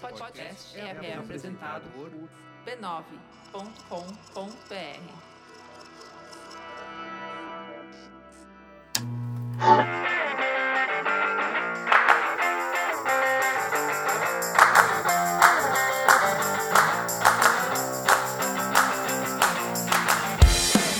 [0.00, 2.10] podcast é apresentado por
[2.64, 3.68] b9.com.br.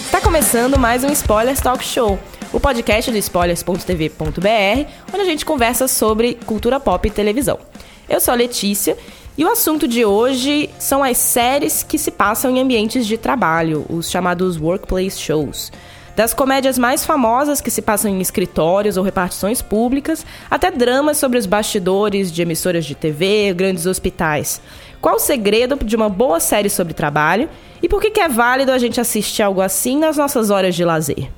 [0.05, 2.19] Está começando mais um Spoilers Talk Show,
[2.53, 7.61] o podcast do spoilers.tv.br, onde a gente conversa sobre cultura pop e televisão.
[8.09, 8.97] Eu sou a Letícia
[9.37, 13.85] e o assunto de hoje são as séries que se passam em ambientes de trabalho,
[13.89, 15.71] os chamados workplace shows.
[16.17, 21.39] Das comédias mais famosas que se passam em escritórios ou repartições públicas, até dramas sobre
[21.39, 24.61] os bastidores de emissoras de TV, grandes hospitais.
[25.01, 27.49] Qual o segredo de uma boa série sobre trabalho
[27.81, 30.85] e por que que é válido a gente assistir algo assim nas nossas horas de
[30.85, 31.31] lazer?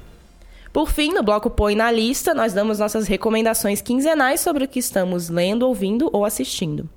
[0.72, 4.78] Por fim, no bloco Põe na Lista, nós damos nossas recomendações quinzenais sobre o que
[4.78, 6.88] estamos lendo, ouvindo ou assistindo.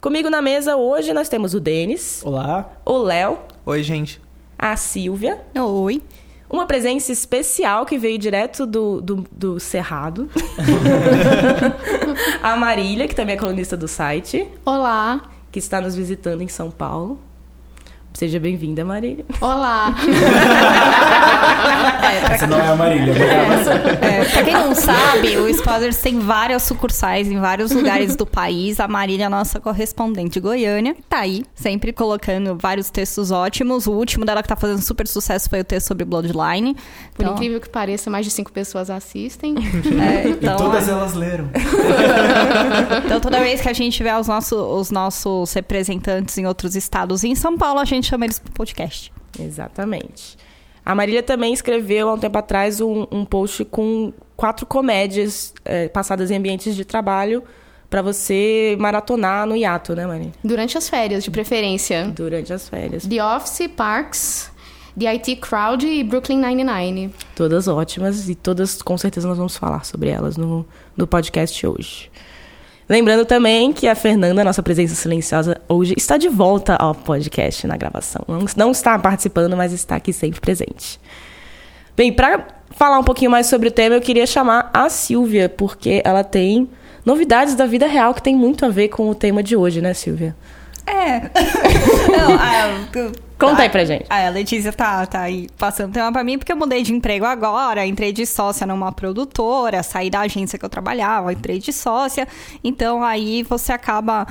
[0.00, 2.70] Comigo na mesa hoje nós temos o Denis, Olá.
[2.84, 4.20] o Léo, Oi, gente.
[4.56, 6.00] a Silvia, Oi.
[6.48, 10.30] uma presença especial que veio direto do, do, do Cerrado,
[12.42, 15.22] a Marília, que também é colunista do site, Olá.
[15.50, 17.18] que está nos visitando em São Paulo.
[18.16, 19.26] Seja bem-vinda, Marília.
[19.42, 19.94] Olá.
[22.32, 23.12] Essa não é a Marília.
[23.12, 28.80] É, pra quem não sabe, o Spoilers tem várias sucursais em vários lugares do país.
[28.80, 30.96] A Marília é a nossa correspondente de Goiânia.
[31.10, 33.86] Tá aí, sempre colocando vários textos ótimos.
[33.86, 36.74] O último dela que tá fazendo super sucesso foi o texto sobre Bloodline.
[37.14, 39.54] Por Então, incrível que pareça, mais de cinco pessoas assistem.
[40.00, 41.50] é, E então, todas elas leram.
[43.04, 47.22] então, toda vez que a gente tiver os nossos, os nossos representantes em outros estados
[47.22, 49.12] e em São Paulo, a gente chama eles pro podcast.
[49.38, 50.36] Exatamente.
[50.84, 55.88] A Marília também escreveu há um tempo atrás um, um post com quatro comédias eh,
[55.88, 57.42] passadas em ambientes de trabalho
[57.90, 60.32] para você maratonar no hiato, né, Marília?
[60.44, 62.12] Durante as férias, de preferência.
[62.14, 63.06] Durante as férias.
[63.06, 64.50] The Office, Parks,
[64.98, 67.12] The IT Crowd e Brooklyn Nine-Nine.
[67.34, 70.66] Todas ótimas e todas, com certeza, nós vamos falar sobre elas no,
[70.96, 72.10] no podcast hoje.
[72.88, 77.76] Lembrando também que a Fernanda, nossa presença silenciosa, hoje está de volta ao podcast na
[77.76, 78.24] gravação.
[78.56, 81.00] Não, está participando, mas está aqui sempre presente.
[81.96, 86.00] Bem, para falar um pouquinho mais sobre o tema, eu queria chamar a Silvia, porque
[86.04, 86.68] ela tem
[87.04, 89.92] novidades da vida real que tem muito a ver com o tema de hoje, né,
[89.92, 90.36] Silvia?
[90.86, 91.20] É.
[92.16, 94.06] Não, a, Conta aí pra gente.
[94.08, 97.86] A Letícia tá, tá aí passando tema pra mim, porque eu mudei de emprego agora,
[97.86, 102.26] entrei de sócia numa produtora, saí da agência que eu trabalhava, entrei de sócia.
[102.64, 104.26] Então aí você acaba.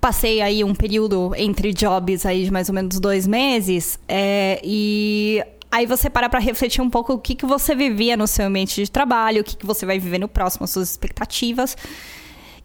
[0.00, 4.00] Passei aí um período entre jobs aí de mais ou menos dois meses.
[4.08, 5.40] é, e
[5.70, 8.82] aí você para pra refletir um pouco o que, que você vivia no seu ambiente
[8.82, 11.76] de trabalho, o que, que você vai viver no próximo, as suas expectativas.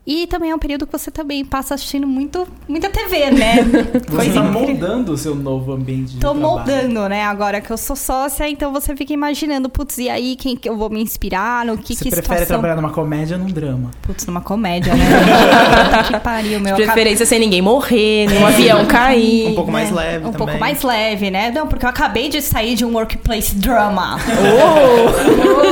[0.09, 3.55] E também é um período que você também passa assistindo muito, muita TV, né?
[4.07, 6.39] Você está moldando o seu novo ambiente de Tô trabalho.
[6.41, 7.23] moldando, né?
[7.25, 10.77] Agora que eu sou sócia, então você fica imaginando, putz, e aí quem que eu
[10.77, 12.47] vou me inspirar, no que Você que prefere situação...
[12.47, 13.91] trabalhar numa comédia ou num drama?
[14.01, 15.05] Putz, numa comédia, né?
[15.91, 16.75] Puta que pariu, meu.
[16.77, 19.49] De preferência sem ninguém morrer, nenhum avião cair.
[19.49, 20.37] Um pouco mais É, leve Um também.
[20.37, 21.51] pouco mais leve, né?
[21.51, 24.17] Não, porque eu acabei de sair de um workplace drama.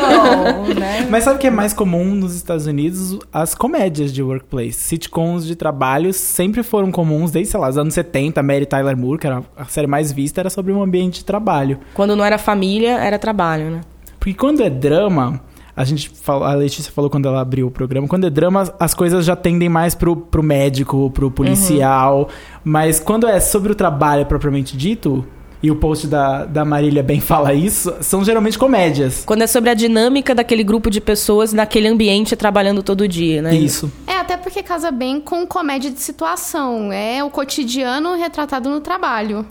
[0.07, 1.07] Oh, né?
[1.09, 3.17] Mas sabe o que é mais comum nos Estados Unidos?
[3.33, 4.73] As comédias de workplace.
[4.73, 8.41] Sitcoms de trabalho sempre foram comuns desde, sei lá, os anos 70.
[8.43, 11.79] Mary Tyler Moore, que era a série mais vista, era sobre um ambiente de trabalho.
[11.93, 13.81] Quando não era família, era trabalho, né?
[14.19, 15.41] Porque quando é drama,
[15.75, 18.93] a gente fala, a Letícia falou quando ela abriu o programa, quando é drama, as
[18.93, 22.29] coisas já tendem mais pro, pro médico, pro policial.
[22.63, 25.25] Mas quando é sobre o trabalho propriamente dito,
[25.63, 29.23] e o post da, da Marília bem fala isso, são geralmente comédias.
[29.25, 33.55] Quando é sobre a dinâmica daquele grupo de pessoas naquele ambiente trabalhando todo dia, né?
[33.55, 33.91] Isso.
[34.05, 36.91] É, até porque casa bem com comédia de situação.
[36.91, 39.45] É o cotidiano retratado no trabalho.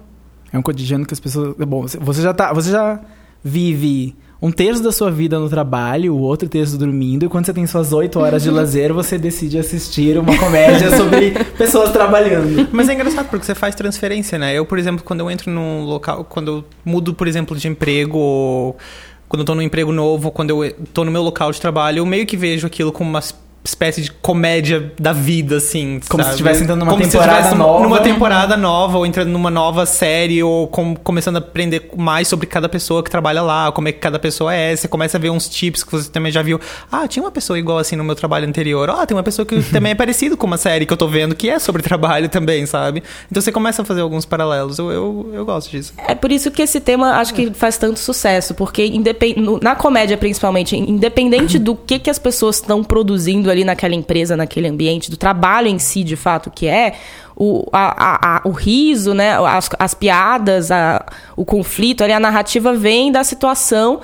[0.52, 1.56] É um cotidiano que as pessoas.
[1.58, 2.52] Bom, você- você já tá.
[2.52, 3.00] Você já
[3.42, 4.14] vive
[4.44, 7.66] um terço da sua vida no trabalho, o outro terço dormindo, e quando você tem
[7.66, 12.68] suas oito horas de lazer, você decide assistir uma comédia sobre pessoas trabalhando.
[12.70, 14.52] Mas é engraçado porque você faz transferência, né?
[14.52, 18.18] Eu, por exemplo, quando eu entro num local, quando eu mudo, por exemplo, de emprego,
[18.18, 18.76] ou
[19.30, 22.06] quando eu tô num emprego novo, quando eu tô no meu local de trabalho, eu
[22.06, 23.22] meio que vejo aquilo como uma
[23.64, 25.98] espécie de comédia da vida, assim.
[26.08, 26.30] Como se sabe?
[26.32, 27.82] estivesse entrando numa Como se temporada estivesse nova.
[27.82, 32.46] Numa temporada nova, ou entrando numa nova série, ou com- começando a aprender mais sobre
[32.46, 34.76] cada pessoa que trabalha lá, como é que cada pessoa é.
[34.76, 36.60] Você começa a ver uns tips que você também já viu.
[36.92, 38.90] Ah, tinha uma pessoa igual assim no meu trabalho anterior.
[38.90, 41.34] Ah, tem uma pessoa que também é parecido com uma série que eu tô vendo,
[41.34, 43.02] que é sobre trabalho também, sabe?
[43.30, 44.78] Então você começa a fazer alguns paralelos.
[44.78, 45.94] Eu, eu, eu gosto disso.
[46.06, 49.36] É por isso que esse tema acho que faz tanto sucesso, porque independ...
[49.62, 54.68] na comédia principalmente, independente do que, que as pessoas estão produzindo ali naquela empresa, naquele
[54.68, 56.94] ambiente, do trabalho em si, de fato, que é
[57.36, 61.04] o, a, a- o riso, né, as, as piadas, a-
[61.36, 64.00] o conflito, ali, a narrativa vem da situação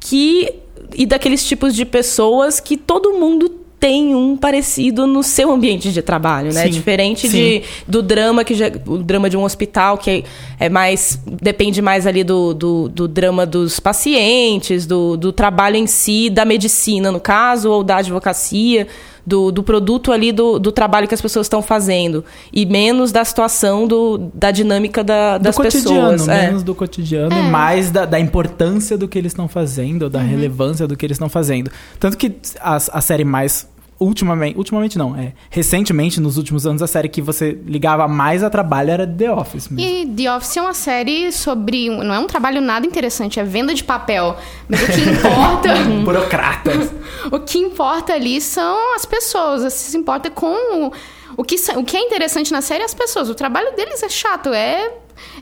[0.00, 0.52] que
[0.94, 6.00] e daqueles tipos de pessoas que todo mundo tem um parecido no seu ambiente de
[6.00, 6.62] trabalho, né?
[6.62, 7.36] Sim, Diferente sim.
[7.36, 10.22] de do drama que já, o drama de um hospital que é,
[10.58, 15.86] é mais depende mais ali do, do, do drama dos pacientes, do, do trabalho em
[15.86, 18.86] si, da medicina no caso ou da advocacia,
[19.26, 23.22] do, do produto ali do, do trabalho que as pessoas estão fazendo e menos da
[23.22, 26.28] situação do, da dinâmica da, das do cotidiano, pessoas.
[26.28, 26.46] é.
[26.46, 30.86] menos do cotidiano e mais da, da importância do que eles estão fazendo, da relevância
[30.86, 31.70] do que eles estão fazendo.
[32.00, 33.73] Tanto que a, a série mais
[34.04, 38.50] ultimamente, ultimamente não, é recentemente nos últimos anos a série que você ligava mais a
[38.50, 39.90] trabalho era The Office mesmo.
[39.90, 41.88] E The Office é uma série sobre.
[41.90, 44.36] Não é um trabalho nada interessante, é venda de papel.
[44.68, 45.74] Mas o que importa.
[46.04, 46.92] Burocratas.
[47.30, 49.62] o que importa ali são as pessoas.
[49.62, 50.54] Você se importa com.
[50.86, 50.92] O,
[51.36, 53.28] o, que, o que é interessante na série é as pessoas.
[53.28, 54.92] O trabalho deles é chato, é.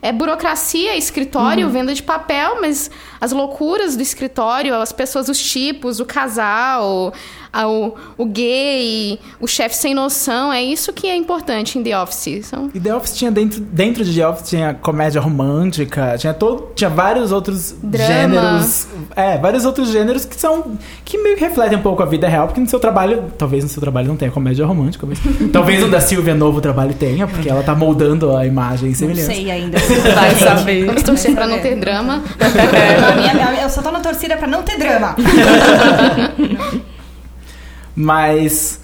[0.00, 5.38] É burocracia, é escritório, venda de papel, mas as loucuras do escritório, as pessoas, os
[5.38, 7.12] tipos, o casal,
[7.52, 11.98] a- o, o gay, o chefe sem noção, é isso que é importante em The
[12.00, 12.46] Office.
[12.46, 16.68] São E The Office tinha dentro, dentro de The Office tinha comédia romântica, tinha todo,
[16.74, 18.06] tinha vários outros Drama.
[18.06, 22.28] gêneros, é, vários outros gêneros que são que meio que refletem um pouco a vida
[22.28, 25.18] real, porque no seu trabalho, talvez no seu trabalho não tenha comédia romântica, mas
[25.52, 28.98] talvez no da Silvia Novo trabalho tenha, porque ela tá moldando a imagem e Não
[28.98, 29.32] semelhança.
[29.32, 29.78] sei ainda.
[30.14, 30.86] Vai saber.
[30.86, 32.22] Vamos torcer pra não ter drama.
[32.40, 35.14] A minha- minha- eu só tô na torcida pra não ter drama.
[37.94, 38.80] Mas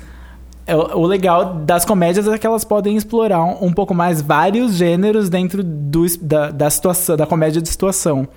[0.67, 4.75] é, o legal das comédias é que elas podem explorar um, um pouco mais vários
[4.75, 8.29] gêneros dentro do, da, da situação, da comédia de situação.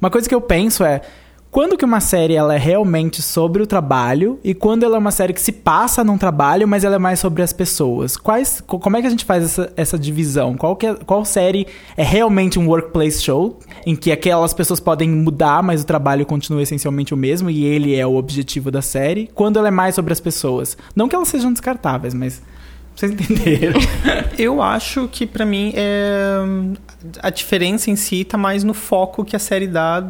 [0.00, 1.02] Uma coisa que eu penso é
[1.56, 5.10] quando que uma série ela é realmente sobre o trabalho e quando ela é uma
[5.10, 8.14] série que se passa num trabalho, mas ela é mais sobre as pessoas.
[8.14, 10.54] Quais, co- como é que a gente faz essa, essa divisão?
[10.54, 11.66] Qual, que é- qual série
[11.96, 16.60] é realmente um workplace show em que aquelas pessoas podem mudar, mas o trabalho continua
[16.62, 19.30] essencialmente o mesmo e ele é o objetivo da série?
[19.34, 20.76] Quando ela é mais sobre as pessoas?
[20.94, 22.42] Não que elas sejam descartáveis, mas
[22.96, 23.78] vocês entenderam.
[24.38, 26.40] Eu acho que pra mim é
[27.20, 30.04] a diferença em si tá mais no foco que a série dá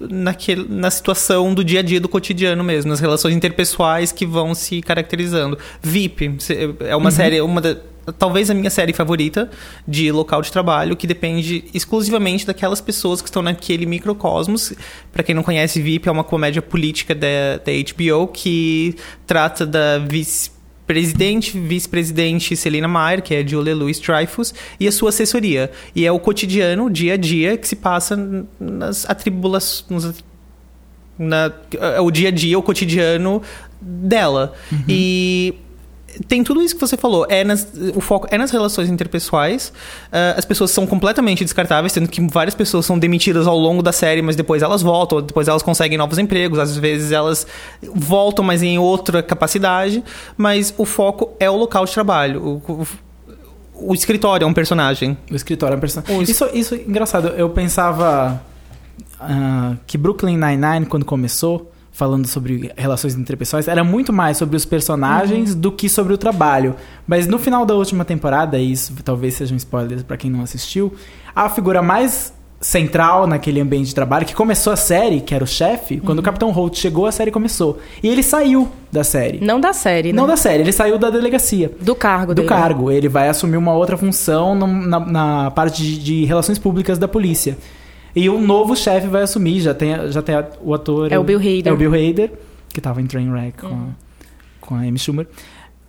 [0.00, 4.54] naquele, na situação do dia a dia do cotidiano mesmo, nas relações interpessoais que vão
[4.54, 5.58] se caracterizando.
[5.82, 6.36] VIP
[6.80, 7.76] é uma série, uma da,
[8.18, 9.50] talvez a minha série favorita
[9.86, 14.72] de local de trabalho que depende exclusivamente daquelas pessoas que estão naquele microcosmos.
[15.12, 18.94] Pra quem não conhece, VIP é uma comédia política da, da HBO que
[19.26, 20.55] trata da vice
[20.86, 25.70] presidente, vice-presidente Celina Mayer, que é Julia Louis Dreyfus, e a sua assessoria.
[25.94, 28.16] E é o cotidiano, o dia a dia, que se passa
[28.58, 30.24] nas atribulações.
[31.18, 31.50] Na,
[31.96, 33.42] é o dia a dia, o cotidiano
[33.80, 34.54] dela.
[34.88, 35.54] E
[36.28, 37.26] tem tudo isso que você falou.
[37.28, 39.72] É nas, o foco é nas relações interpessoais.
[40.12, 43.92] Ah, as pessoas são completamente descartáveis, sendo que várias pessoas são demitidas ao longo da
[43.92, 47.46] série, mas depois elas voltam, depois elas conseguem novos empregos, às vezes elas
[47.94, 50.02] voltam, mas em outra capacidade.
[50.36, 52.42] Mas o foco é o local de trabalho.
[52.68, 52.86] O, o-
[53.78, 55.18] o escritório é um personagem.
[55.30, 56.22] O escritório é um personagem.
[56.22, 57.28] Isso, isso é engraçado.
[57.36, 58.40] Eu pensava
[59.20, 64.66] ah, que Brooklyn Nine-Nine, quando começou, falando sobre relações interpessoais, era muito mais sobre os
[64.66, 66.74] personagens do que sobre o trabalho.
[67.06, 70.42] Mas no final da última temporada, e isso talvez seja um spoiler pra quem não
[70.42, 70.92] assistiu,
[71.34, 75.46] a figura mais central naquele ambiente de trabalho, que começou a série, que era o
[75.46, 77.78] chefe, quando o Capitão Holt chegou, a série começou.
[78.02, 79.40] E ele saiu da série.
[79.44, 80.16] Não da série, né?
[80.20, 82.48] Não da série, ele saiu da delegacia Do cargo do dele.
[82.48, 82.90] cargo.
[82.90, 87.06] Ele vai assumir uma outra função no- na, na parte de, de relações públicas da
[87.08, 87.56] polícia.
[88.16, 89.60] E um novo chefe vai assumir.
[89.60, 91.12] Já tem, já tem a- o ator.
[91.12, 91.68] É o Bill Hader.
[91.68, 92.32] É o Bill Hader,
[92.70, 93.86] que tava em Trainwreck com, a,
[94.60, 95.26] com a Amy Schumer.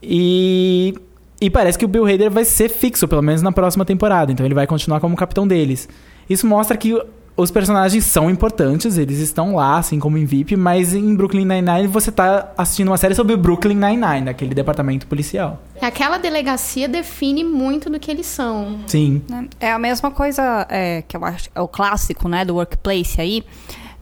[0.03, 0.93] E,
[1.39, 4.31] e parece que o Bill Hader vai ser fixo, pelo menos na próxima temporada.
[4.31, 5.87] Então ele vai continuar como capitão deles.
[6.29, 7.01] Isso mostra que
[7.37, 11.87] os personagens são importantes, eles estão lá, assim como em VIP, mas em Brooklyn Nine-Nine
[11.87, 15.61] você tá assistindo uma série sobre o Brooklyn Nine-Nine, aquele departamento policial.
[15.79, 18.79] Aquela delegacia define muito do que eles são.
[18.87, 19.21] Sim.
[19.59, 23.43] É a mesma coisa é, que eu acho é o clássico, né, do workplace aí.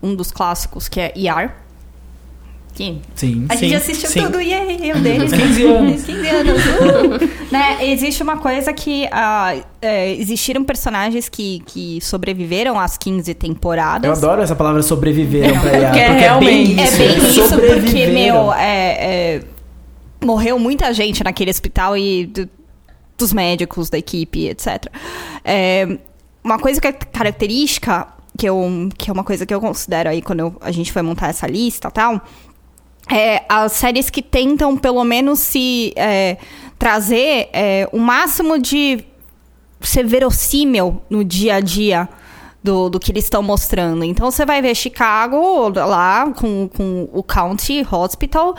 [0.01, 1.64] Um dos clássicos que é ER.
[2.75, 3.45] Que Sim.
[3.47, 4.21] a Sim, gente assistiu sim.
[4.23, 5.31] tudo e eu deles.
[5.31, 6.03] 15 anos.
[6.03, 6.61] 15 anos.
[6.65, 7.49] uh!
[7.49, 7.77] né?
[7.89, 14.05] Existe uma coisa que ah, é, existiram personagens que, que sobreviveram às 15 temporadas.
[14.21, 15.87] Eu adoro essa palavra sobreviveram pra IA.
[15.87, 16.97] Porque é porque realmente- bem É isso.
[16.97, 19.41] bem isso, porque, meu, é, é,
[20.23, 22.49] morreu muita gente naquele hospital e do-
[23.17, 24.87] dos médicos, da equipe, etc.
[25.45, 25.97] É,
[26.43, 30.21] uma coisa que é característica, que, eu, que é uma coisa que eu considero aí
[30.21, 32.21] quando eu- a gente foi montar essa lista e tal,
[33.09, 36.37] é, as séries que tentam, pelo menos, se é,
[36.77, 39.03] trazer é, o máximo de
[39.81, 42.09] ser verossímil no dia a dia
[42.63, 44.03] do, do que eles estão mostrando.
[44.03, 48.55] Então, você vai ver Chicago lá com, com o County Hospital.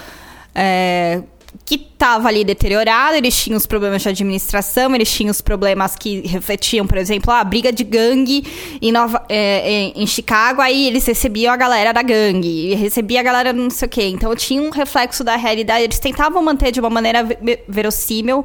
[0.54, 1.22] É,
[1.64, 6.20] que estava ali deteriorado, eles tinham os problemas de administração, eles tinham os problemas que
[6.26, 8.44] refletiam, por exemplo, a briga de gangue
[8.80, 13.22] em, Nova, é, em, em Chicago, aí eles recebiam a galera da gangue, recebia a
[13.22, 14.08] galera não sei o quê.
[14.08, 18.44] Então tinha um reflexo da realidade, eles tentavam manter de uma maneira ve- verossímil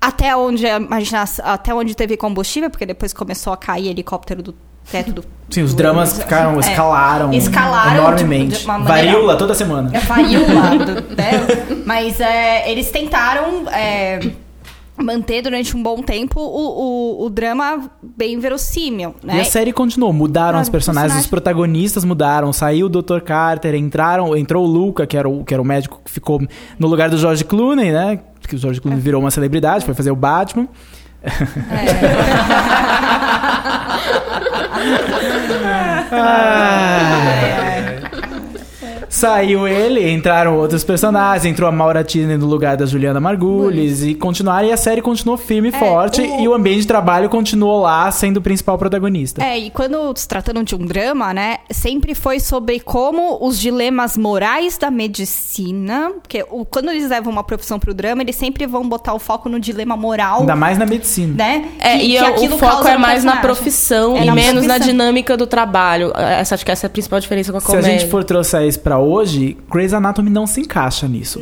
[0.00, 0.80] até onde a
[1.44, 4.54] até onde teve combustível, porque depois começou a cair helicóptero do
[4.90, 5.24] teto do.
[5.50, 6.60] Sim, os do- dramas ficaram, É.
[6.60, 8.54] escalaram, Escalaram enormemente.
[8.54, 9.90] de- de maneira- Varíola toda semana.
[9.92, 10.44] É varíola,
[10.84, 11.82] do- né?
[11.84, 14.18] Mas é, eles tentaram é,
[14.96, 19.36] manter durante um bom tempo o, o, o drama bem verossímil, né?
[19.38, 21.24] E a série continuou, mudaram Claro, os personagens, personagem.
[21.26, 23.20] os protagonistas mudaram, saiu o Dr.
[23.20, 26.40] Carter, entraram, entrou o Luca, que era o, que era o médico que ficou
[26.78, 28.20] no lugar do George Clooney, né?
[28.48, 30.66] Que o George Clooney virou uma celebridade, foi fazer o Batman.
[36.10, 37.81] 哎。
[39.26, 44.66] Saiu ele, entraram outros personagens, entrou a Maura Tierney no lugar da Juliana Margulies e continuaram,
[44.66, 48.10] e a série continuou firme e forte, o- e o ambiente de trabalho continuou lá
[48.10, 49.40] sendo o principal protagonista.
[49.40, 54.18] É, e quando se tratando de um drama, né, sempre foi sobre como os dilemas
[54.18, 58.88] morais da medicina, porque o- quando eles levam uma profissão pro drama, eles sempre vão
[58.88, 61.34] botar o foco no dilema moral, Ainda mais na medicina.
[61.36, 61.68] né?
[61.78, 64.66] É, que- e que é- o foco é mais na profissão É e na menos
[64.66, 64.92] na profissão.
[64.92, 66.12] dinâmica do trabalho.
[66.16, 67.88] Essa, acho que essa é a principal diferença com a Se comédia.
[67.88, 71.38] a gente for trouxer isso pra hoje, Grey's Anatomy não se encaixa nisso.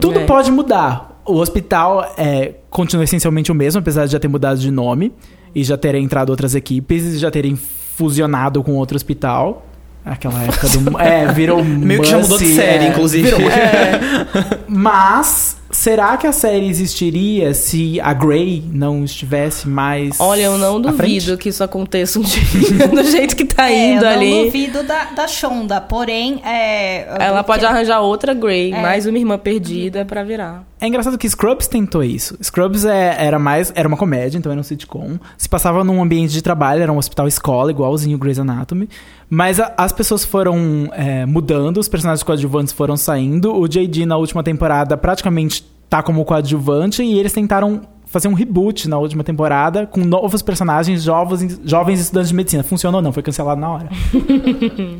[0.00, 0.24] Tudo É.
[0.24, 1.20] pode mudar.
[1.24, 5.12] O hospital é, continua essencialmente o mesmo, apesar de já ter mudado de nome
[5.54, 9.64] e já terem entrado outras equipes e já terem fusionado com outro hospital.
[10.04, 10.98] Aquela época do.
[11.00, 13.30] É, virou Meio que já mudou de série, é, inclusive.
[13.30, 13.40] virou-
[14.68, 20.18] Mas, será que a série existiria se a Grey não estivesse mais.
[20.20, 24.04] Olha, eu não duvido que isso aconteça um dia do jeito que tá É, indo
[24.04, 24.30] eu ali.
[24.30, 26.40] não duvido da, da Shonda, porém...
[26.44, 28.80] É, Ela o pode arranjar outra Grey, É.
[28.80, 30.64] mais uma irmã perdida pra virar.
[30.84, 32.36] É engraçado que Scrubs tentou isso.
[32.44, 35.18] Scrubs é- era mais era uma comédia, então era um sitcom.
[35.38, 38.86] Se passava num ambiente de trabalho, era um hospital escola, igualzinho Grey's Anatomy.
[39.30, 43.56] Mas a- as pessoas foram é, mudando, os personagens coadjuvantes foram saindo.
[43.58, 47.80] O JD na última temporada praticamente tá como coadjuvante e eles tentaram
[48.14, 52.62] fazer um reboot na última temporada com novos personagens, jovens, jovens estudantes de medicina.
[52.62, 53.12] Funcionou ou não?
[53.12, 53.88] Foi cancelado na hora.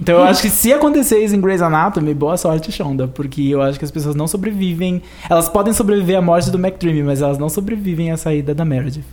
[0.01, 3.07] Então eu acho que se acontecer isso em Grey's Anatomy, boa sorte, Shonda.
[3.07, 5.01] Porque eu acho que as pessoas não sobrevivem.
[5.31, 9.05] Elas podem sobreviver à morte do McDreamy, mas elas não sobrevivem à saída da Meredith.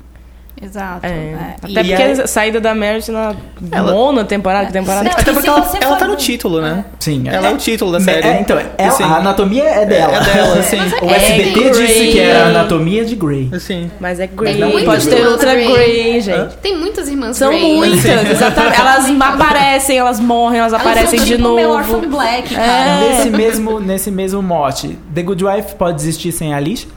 [0.64, 1.06] Exato.
[1.06, 1.10] É.
[1.10, 1.56] é.
[1.62, 3.36] Até E- porque aí- a saída da Meredith na
[3.72, 6.86] Ela- nona temporada, que temporada Não, Até e porque ela, ela tá no título, né?
[7.00, 7.24] Sim.
[7.28, 8.28] Ela é o título da série.
[8.28, 9.04] é, então, ela- Sim.
[9.04, 10.18] a anatomia é dela.
[10.18, 10.78] É dela, sim.
[11.02, 11.72] O É SBT Grey.
[11.72, 13.50] disse que era a anatomia de Grey.
[13.54, 13.90] Assim.
[14.00, 14.64] Mas é Grey.
[14.64, 15.72] Muitas Pode ter outra Grey.
[15.74, 16.58] Grey, gente.
[16.58, 17.76] Tem muitas irmãs São Grey.
[17.76, 18.78] muitas, exatamente.
[18.82, 21.56] Elas aparecem, elas morrem, elas Elas aparecem de tipo novo.
[21.56, 22.68] meu Orphan Black, cara.
[22.68, 23.10] É.
[23.10, 26.90] Nesse, mesmo, nesse mesmo mote, The Good Wife pode existir sem a Alicia?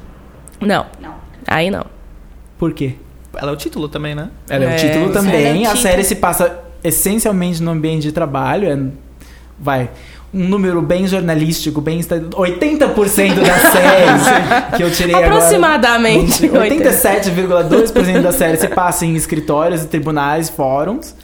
[0.61, 1.15] Não, Não.
[1.47, 1.87] aí não.
[2.59, 2.95] Por quê?
[3.37, 4.29] Ela é o título também, né?
[4.49, 5.65] Ela é, É, o título também.
[5.65, 8.69] É o a série se passa essencialmente no ambiente de trabalho.
[8.69, 8.79] É,
[9.59, 9.91] vai.
[10.33, 12.01] Um número bem jornalístico, bem.
[12.01, 16.65] esta- 80% da série que eu tirei Aproximadamente, agora.
[16.69, 21.15] 87,2% da série se passa em escritórios, tribunais, fóruns.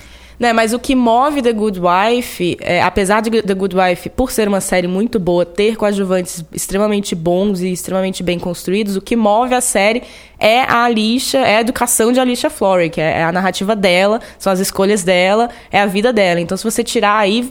[0.40, 4.30] Né, mas o que move The Good Wife, é, apesar de The Good Wife, por
[4.30, 9.14] ser uma série muito boa, ter coadjuvantes extremamente bons e extremamente bem construídos, o que
[9.16, 10.02] move a série
[10.38, 14.18] é a Alicia, é a educação de Alicia Florey, que é, é a narrativa dela,
[14.38, 16.40] são as escolhas dela, é a vida dela.
[16.40, 17.50] Então, se você tirar aí,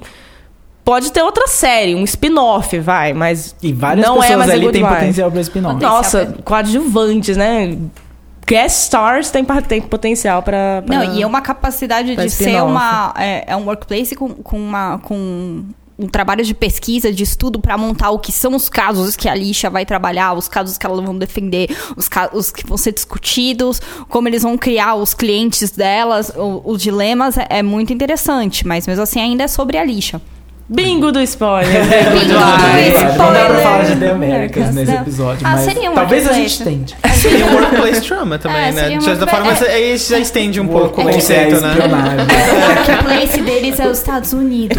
[0.83, 4.55] pode ter outra série, um spin-off, vai, mas E várias não é pessoas mais The
[4.55, 4.95] ali Good têm Wife.
[4.95, 5.79] potencial pra spin-off.
[5.79, 7.77] Nossa, coadjuvantes, né?
[8.49, 13.13] Guest stars tem, tem potencial pra- Não, e é uma capacidade de ser uma.
[13.17, 15.63] É, é um workplace com, com, uma, com
[15.97, 19.35] um trabalho de pesquisa, de estudo pra montar o que são os casos que a
[19.35, 23.81] Lixa vai trabalhar, os casos que elas vão defender, os casos que vão ser discutidos,
[24.07, 28.87] como eles vão criar os clientes delas, o- os dilemas, é, é muito interessante, mas
[28.87, 30.21] mesmo assim ainda é sobre a Lixa.
[30.71, 31.81] Bingo do spoiler.
[31.83, 33.17] Bingo do spoiler.
[33.17, 34.09] Não dá pra falar de The.
[34.11, 36.95] Americas nesse episódio, Ah, mas seria um talvez a gente tente.
[37.19, 38.97] Seria um workplace drama também, É, né?
[38.97, 41.69] De certa forma, mas aí já estende um pouco o conceito, é né?
[41.71, 42.17] espionagem.
[42.59, 44.77] O workplace deles é os Estados Unidos.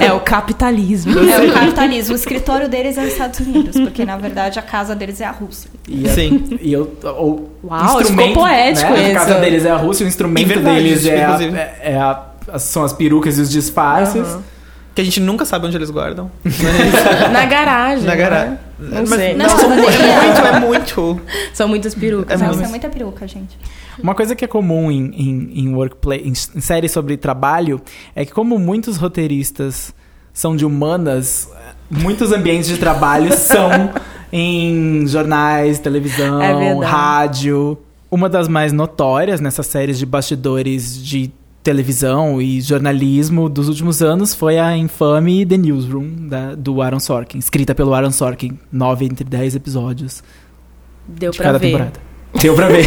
[0.00, 1.14] É o capitalismo.
[1.18, 2.12] É o capitalismo.
[2.14, 5.30] O escritório deles é os Estados Unidos, porque na verdade a casa deles é a
[5.30, 5.70] Rússia.
[5.88, 6.58] E a- Sim.
[6.60, 9.10] E eu, o Uau, instrumento, ficou poético né?
[9.12, 11.56] A casa deles é a Rússia, o instrumento verdade, deles é, a, inclusive.
[11.56, 14.26] é, é a- as- são as perucas e os disfarces.
[14.94, 16.30] Que a gente nunca sabe onde eles guardam.
[17.32, 18.04] Na garagem.
[18.04, 18.16] Na né?
[18.16, 18.58] garagem.
[18.78, 19.34] Não sei.
[19.34, 21.20] Não, Não, são mas mu- daí- é muito, é muito.
[21.54, 22.38] São muitas perucas.
[22.40, 22.50] É né?
[22.50, 22.64] Muito.
[22.64, 23.56] é muita peruca, gente.
[24.02, 27.80] Uma coisa que é comum em, em, em workplace, em, em séries sobre trabalho,
[28.14, 29.94] é que como muitos roteiristas
[30.32, 31.48] são de humanas,
[31.90, 33.70] muitos ambientes de trabalho são
[34.30, 37.78] em jornais, televisão, É rádio.
[38.10, 41.30] Uma das mais notórias nessas séries de bastidores de
[41.62, 47.38] televisão e jornalismo dos últimos anos foi a infame The Newsroom, da- do Aaron Sorkin,
[47.38, 50.22] escrita pelo Aaron Sorkin, nove entre dez episódios
[51.06, 51.66] Deu de pra cada ver.
[51.66, 52.00] temporada.
[52.40, 52.86] Deu pra ver.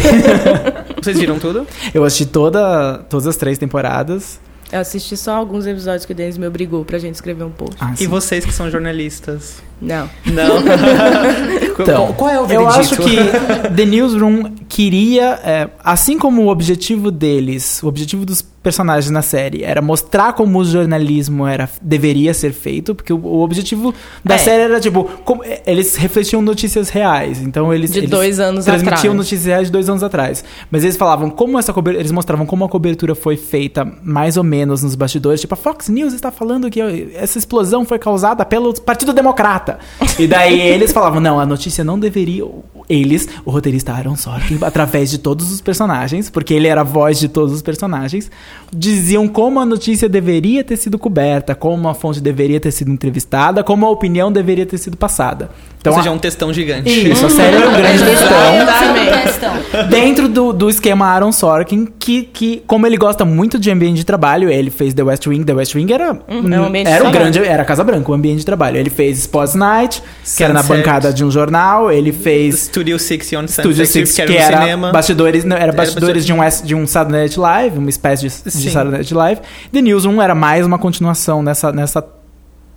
[1.02, 1.66] Vocês viram tudo?
[1.94, 4.40] Eu assisti toda, todas as três temporadas.
[4.72, 7.76] Eu assisti só alguns episódios que o Denis me obrigou pra gente escrever um post.
[7.78, 9.62] Ah, E vocês que são jornalistas?
[9.80, 10.10] Não.
[10.26, 10.56] Não.
[11.78, 12.78] Então, qual, qual é o Eu veredito?
[12.80, 13.16] acho que
[13.76, 19.62] The Newsroom queria, é, assim como o objetivo deles, o objetivo dos personagens na série
[19.62, 23.94] era mostrar como o jornalismo era, deveria ser feito, porque o, o objetivo
[24.24, 24.38] da É.
[24.38, 28.64] série era tipo, como- é, eles refletiam notícias reais, então eles De eles dois anos
[28.64, 29.14] transmitiam atrás.
[29.14, 32.64] notícias reais de dois anos atrás, mas eles falavam como essa cobertura, eles mostravam como
[32.64, 36.68] a cobertura foi feita mais ou menos nos bastidores, tipo a Fox News está falando
[36.68, 36.80] que
[37.14, 39.78] essa explosão foi causada pelo Partido Democrata.
[40.18, 42.44] E daí eles falavam, não, a notícia não deveria.
[42.88, 47.18] Eles, o roteirista Aaron Sorkin, através de todos os personagens, porque ele era a voz
[47.18, 48.30] de todos os personagens,
[48.72, 53.62] diziam como a notícia deveria ter sido coberta, como a fonte deveria ter sido entrevistada,
[53.64, 55.48] como a opinião deveria ter sido passada.
[55.80, 56.90] Então, Ou seja, a- um textão gigante.
[57.10, 59.88] isso, a série é um grande Exatamente.
[59.88, 64.04] dentro do, do esquema Aaron Sorkin, que, que, como ele gosta muito de ambiente de
[64.04, 65.44] trabalho, ele fez The West Wing.
[65.44, 67.32] The West Wing era, Uhum, é um ambiente de era o trabalho.
[67.32, 68.76] grande, era a Casa Branca, o ambiente de trabalho.
[68.78, 70.02] Ele fez Sports Night,
[70.36, 70.78] que era na Sunset.
[70.78, 71.90] bancada de um jornal.
[71.92, 74.92] Ele fez Studio 60 on Studio Sunset, Six, que era que era cinema.
[74.92, 78.45] bastidores, não, era Era bastidores de um, de um Saturday Night Live, uma espécie de,
[78.50, 78.70] de Sim.
[78.70, 79.40] Saturday Night Live.
[79.72, 82.04] The Newsroom era mais uma continuação nessa, nessa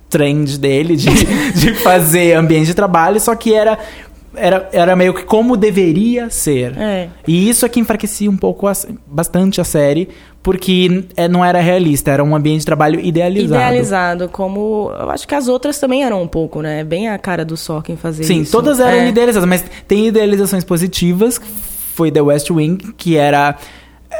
[0.08, 1.08] trend dele de,
[1.54, 3.78] de fazer ambiente de trabalho, só que era,
[4.34, 6.76] era, era meio que como deveria ser.
[6.76, 7.08] É.
[7.26, 8.72] E isso é que enfraquecia um pouco, a-
[9.06, 10.08] bastante a série,
[10.42, 13.54] porque é, não era realista, era um ambiente de trabalho idealizado.
[13.54, 16.82] Idealizado, como eu acho que as outras também eram um pouco, né?
[16.82, 18.50] Bem a cara do Sorkin fazer Sim, isso.
[18.50, 19.08] todas eram É.
[19.10, 21.46] idealizadas, mas tem idealizações positivas, que
[21.94, 23.56] foi The West Wing, que era é,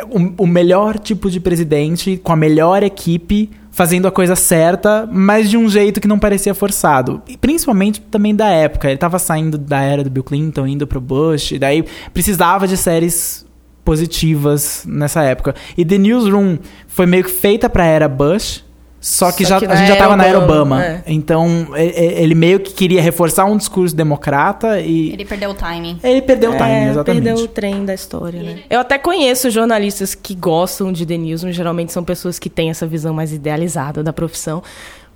[0.09, 5.48] o, o melhor tipo de presidente, com a melhor equipe, fazendo a coisa certa, mas
[5.48, 7.22] de um jeito que não parecia forçado.
[7.29, 8.88] E principalmente também da época.
[8.88, 12.76] Ele tava saindo da era do Bill Clinton, indo pro Bush, e daí precisava de
[12.76, 13.46] séries
[13.85, 15.55] positivas nessa época.
[15.76, 18.64] E The Newsroom foi meio que feita pra era Bush,
[19.01, 21.03] só que, Só já, que a na gente já era tava na era Obama, é.
[21.07, 25.55] Então, e- e- ele meio que queria reforçar um discurso democrata e Ele perdeu o
[25.55, 25.99] timing.
[26.03, 27.23] ele perdeu o timing, É, exatamente.
[27.25, 28.59] perdeu o trem da história, né?
[28.69, 32.87] Eu até conheço jornalistas que gostam de The Newsroom, geralmente são pessoas que têm essa
[32.87, 34.63] visão mais idealizada da profissão,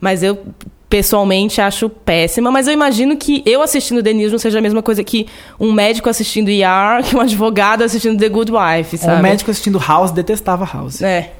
[0.00, 0.38] mas eu
[0.88, 5.02] pessoalmente acho péssima, mas eu imagino que eu assistindo The Newsroom seja a mesma coisa
[5.04, 5.26] que
[5.58, 9.18] um médico assistindo ER, que um advogado assistindo The Good Wife, sabe?
[9.18, 11.02] Um médico assistindo House detestava House.
[11.02, 11.32] É.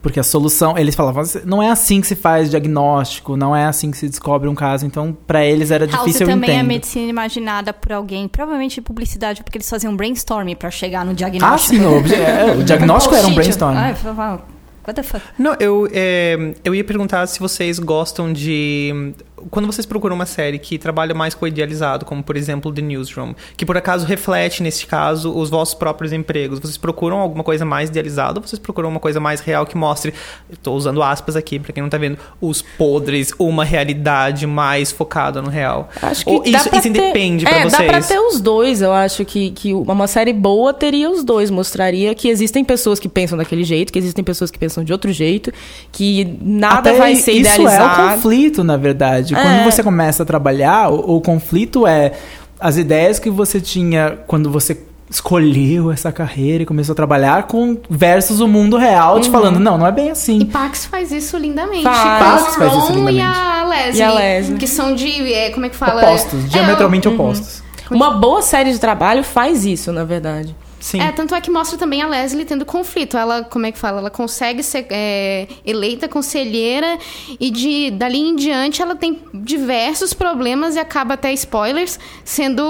[0.00, 3.90] Porque a solução, eles falavam, não é assim que se faz diagnóstico, não é assim
[3.90, 4.86] que se descobre um caso.
[4.86, 8.80] Então, pra eles era House difícil eu também é medicina imaginada por alguém, provavelmente de
[8.82, 11.74] publicidade, porque eles faziam brainstorming pra chegar no Ah, diagnóstico.
[11.76, 13.58] sim, o, obje- é, o diagnóstico era um Post-it.
[13.58, 13.76] brainstorm.
[13.76, 14.44] Ai, eu falava,
[14.86, 15.24] what the fuck?
[15.36, 19.12] Não, eu, é, eu ia perguntar se vocês gostam de.
[19.50, 22.82] Quando vocês procuram uma série que trabalha mais com o idealizado, como por exemplo The
[22.82, 27.64] Newsroom, que por acaso reflete, nesse caso, os vossos próprios empregos, vocês procuram alguma coisa
[27.64, 30.12] mais idealizada ou vocês procuram uma coisa mais real que mostre,
[30.50, 35.40] estou usando aspas aqui pra quem não tá vendo, os podres, uma realidade mais focada
[35.42, 35.88] no real?
[36.02, 37.78] Acho que ou isso, isso ter- independe pra é, vocês?
[37.78, 38.82] dá pra ter os dois.
[38.82, 41.50] Eu acho que, que uma série boa teria os dois.
[41.50, 45.12] Mostraria que existem pessoas que pensam daquele jeito, que existem pessoas que pensam de outro
[45.12, 45.52] jeito,
[45.92, 48.00] que nada Até vai ser isso idealizado.
[48.02, 49.27] é o conflito, na verdade.
[49.34, 49.42] É.
[49.42, 52.12] Quando você começa a trabalhar, o, o conflito é
[52.60, 54.76] as ideias que você tinha quando você
[55.10, 59.20] escolheu essa carreira e começou a trabalhar com versus o mundo real Uhum.
[59.22, 60.38] te falando, não, não é bem assim.
[60.38, 61.82] E Pax faz isso lindamente.
[61.84, 61.98] Faz.
[61.98, 63.18] Com Pax faz isso lindamente.
[63.18, 63.98] E a Leslie.
[63.98, 64.58] E a Leslie.
[64.58, 65.32] Que são de.
[65.32, 66.02] é, como é que fala?
[66.02, 67.62] Opostos, É, diametralmente opostos.
[67.90, 70.54] Uma boa série de trabalho faz isso, na verdade.
[70.80, 71.00] Sim.
[71.00, 73.16] É, tanto é que mostra também a Leslie tendo conflito.
[73.16, 73.98] Ela, como é que fala?
[73.98, 76.98] Ela consegue ser é, eleita conselheira
[77.38, 82.62] e de dali em diante ela tem diversos problemas e acaba até spoilers sendo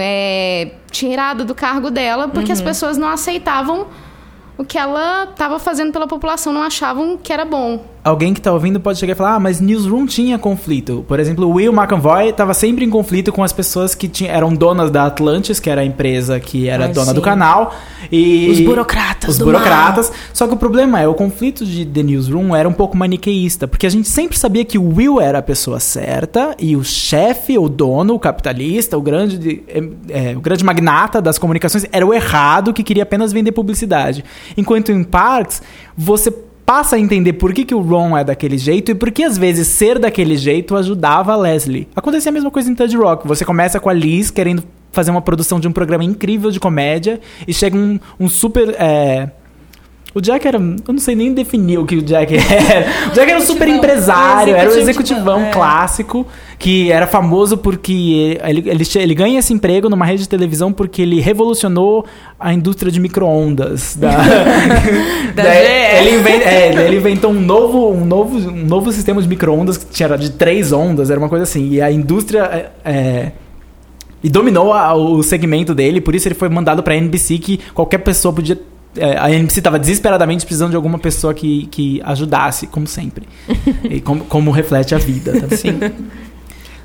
[0.00, 3.88] é, tirado do cargo dela porque as pessoas não aceitavam
[4.60, 7.82] o que ela estava fazendo pela população, não achavam que era bom.
[8.02, 11.04] Alguém que tá ouvindo pode chegar e falar, ah, mas Newsroom tinha conflito.
[11.06, 14.54] Por exemplo, o Will McAvoy tava sempre em conflito com as pessoas que tinham, eram
[14.54, 17.14] donas da Atlantis, que era a empresa que era Ah, dona sim.
[17.14, 17.74] do canal.
[18.10, 20.12] E Os burocratas Os burocratas.
[20.32, 23.86] Só que o problema é, o conflito de The Newsroom era um pouco maniqueísta, porque
[23.86, 27.68] a gente sempre sabia que o Will era a pessoa certa e o chefe, o
[27.68, 29.62] dono, o capitalista, o grande,
[30.08, 34.24] é, o grande magnata das comunicações era o errado que queria apenas vender publicidade.
[34.56, 35.62] Enquanto em Parks,
[35.96, 36.32] você
[36.70, 39.36] passa a entender por que, que o Ron é daquele jeito e por que às
[39.36, 41.88] vezes ser daquele jeito ajudava a Leslie.
[41.96, 43.26] Acontecia a mesma coisa em Ted Rock.
[43.26, 47.20] Você começa com a Liz querendo fazer uma produção de um programa incrível de comédia
[47.44, 48.72] e chega um, um super.
[48.78, 49.28] é,
[50.12, 50.58] O Jack era.
[50.58, 53.08] Eu não sei nem definir o que o Jack era.
[53.08, 55.50] O Jack era um super empresário, era o executivão é.
[55.50, 56.26] clássico,
[56.58, 61.02] que era famoso porque ele, ele, ele ganha esse emprego numa rede de televisão porque
[61.02, 62.04] ele revolucionou
[62.40, 63.94] a indústria de micro-ondas.
[63.96, 64.10] Da,
[65.34, 65.48] Da GE.
[65.98, 69.86] ele, inven- é, ele inventou um novo, um, novo, um novo sistema de micro-ondas que
[69.86, 71.68] tinha era de três ondas, era uma coisa assim.
[71.70, 72.70] E a indústria.
[72.84, 73.32] é, é,
[74.22, 77.98] e dominou a- o segmento dele, por isso ele foi mandado pra NBC que qualquer
[77.98, 78.58] pessoa podia.
[78.96, 83.28] É, a NBC estava desesperadamente precisando de alguma pessoa que, que ajudasse, como sempre.
[83.88, 85.40] e como, como reflete a vida.
[85.40, 85.48] Tá?
[85.56, 85.78] Sim.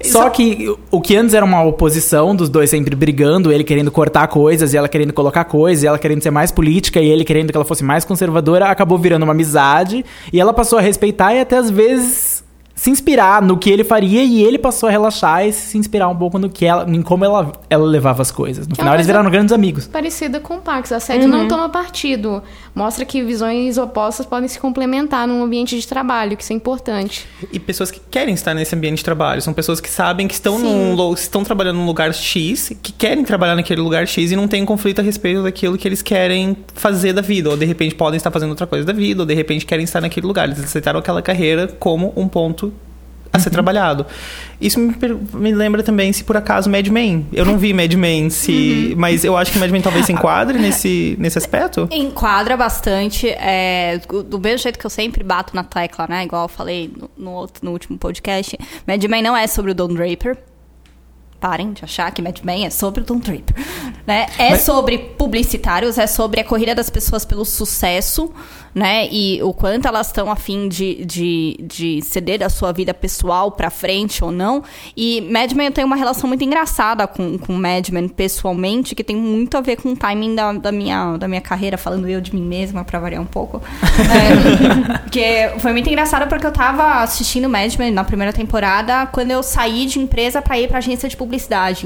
[0.03, 4.27] Só que o que antes era uma oposição dos dois sempre brigando, ele querendo cortar
[4.27, 7.49] coisas e ela querendo colocar coisas, e ela querendo ser mais política e ele querendo
[7.49, 11.39] que ela fosse mais conservadora, acabou virando uma amizade e ela passou a respeitar e
[11.39, 12.34] até às vezes
[12.75, 16.15] se inspirar no que ele faria e ele passou a relaxar e se inspirar um
[16.15, 18.67] pouco no que ela, em como ela, ela levava as coisas.
[18.67, 19.88] No Que é final eles viraram grandes amigos.
[19.88, 20.91] Parecida com Parks.
[20.91, 22.43] A série não toma partido.
[22.75, 27.25] Mostra que visões opostas podem se complementar num ambiente de trabalho, que isso é importante.
[27.51, 29.41] E pessoas que querem estar nesse ambiente de trabalho.
[29.41, 33.55] São pessoas que sabem que estão, num, estão trabalhando num lugar X, que querem trabalhar
[33.55, 37.21] naquele lugar X e não tem conflito a respeito daquilo que eles querem fazer da
[37.21, 37.49] vida.
[37.49, 40.01] Ou de repente podem estar fazendo outra coisa da vida, ou de repente querem estar
[40.01, 40.45] naquele lugar.
[40.45, 42.64] Eles aceitaram aquela carreira como um ponto
[43.35, 44.05] a ser trabalhado.
[44.59, 44.93] Isso me,
[45.33, 47.25] me lembra também se por acaso Mad Men.
[47.33, 50.57] Eu não vi Mad Men, se, mas eu acho que Mad Men talvez se enquadre
[50.57, 51.87] nesse, nesse aspecto.
[51.91, 53.27] Enquadra bastante.
[53.29, 56.23] é, do mesmo jeito que eu sempre bato na tecla, né?
[56.23, 58.57] Igual eu falei no, no outro- no último podcast.
[58.87, 60.37] Mad Men não é sobre o Don Draper.
[61.39, 63.55] Parem de achar que Mad Men é sobre o Don Draper.
[64.07, 64.27] Né?
[64.37, 68.31] É sobre publicitários, é sobre a corrida das pessoas pelo sucesso,
[68.73, 69.07] né?
[69.09, 73.51] E o quanto elas estão a fim de, de, de ceder a sua vida pessoal
[73.51, 74.63] pra frente ou não.
[74.95, 79.03] E Mad Men eu tenho uma relação muito engraçada com, com Mad Men pessoalmente, que
[79.03, 82.19] tem muito a ver com o timing da, da, minha, da minha carreira, falando eu
[82.19, 83.61] de mim mesma, pra variar um pouco.
[84.05, 89.31] É, que foi muito engraçado porque eu tava assistindo Mad Men na primeira temporada quando
[89.31, 91.24] eu saí de empresa pra ir pra agência de publicidade.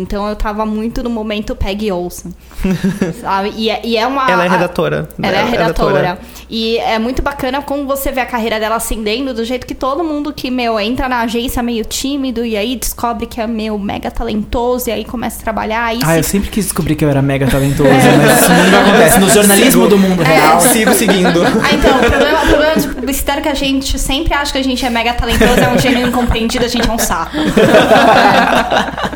[0.02, 2.30] Então eu tava muito no momento Peggy Olson.
[3.22, 3.54] sabe?
[3.56, 4.30] E, é- e é uma.
[4.30, 5.10] Ela é a- redatora.
[5.22, 6.20] ela é redatora.
[6.50, 10.04] E é muito bacana como você vê a carreira dela ascendendo do jeito que todo
[10.04, 14.10] mundo que, meu, entra na agência meio tímido e aí descobre que é, meu, mega
[14.10, 15.86] talentoso e aí começa a trabalhar.
[15.86, 16.32] Aí Ah, eu se...
[16.32, 19.98] sempre quis descobrir que eu era mega talentoso, mas isso não acontece no jornalismo do
[19.98, 20.60] mundo real.
[20.60, 21.40] Sigo seguindo.
[21.62, 24.58] Ah, então, o problema, o problema de publicitário é que a gente sempre acha que
[24.58, 27.36] a gente é mega talentoso, é um gênio incompreendido, a gente é um saco.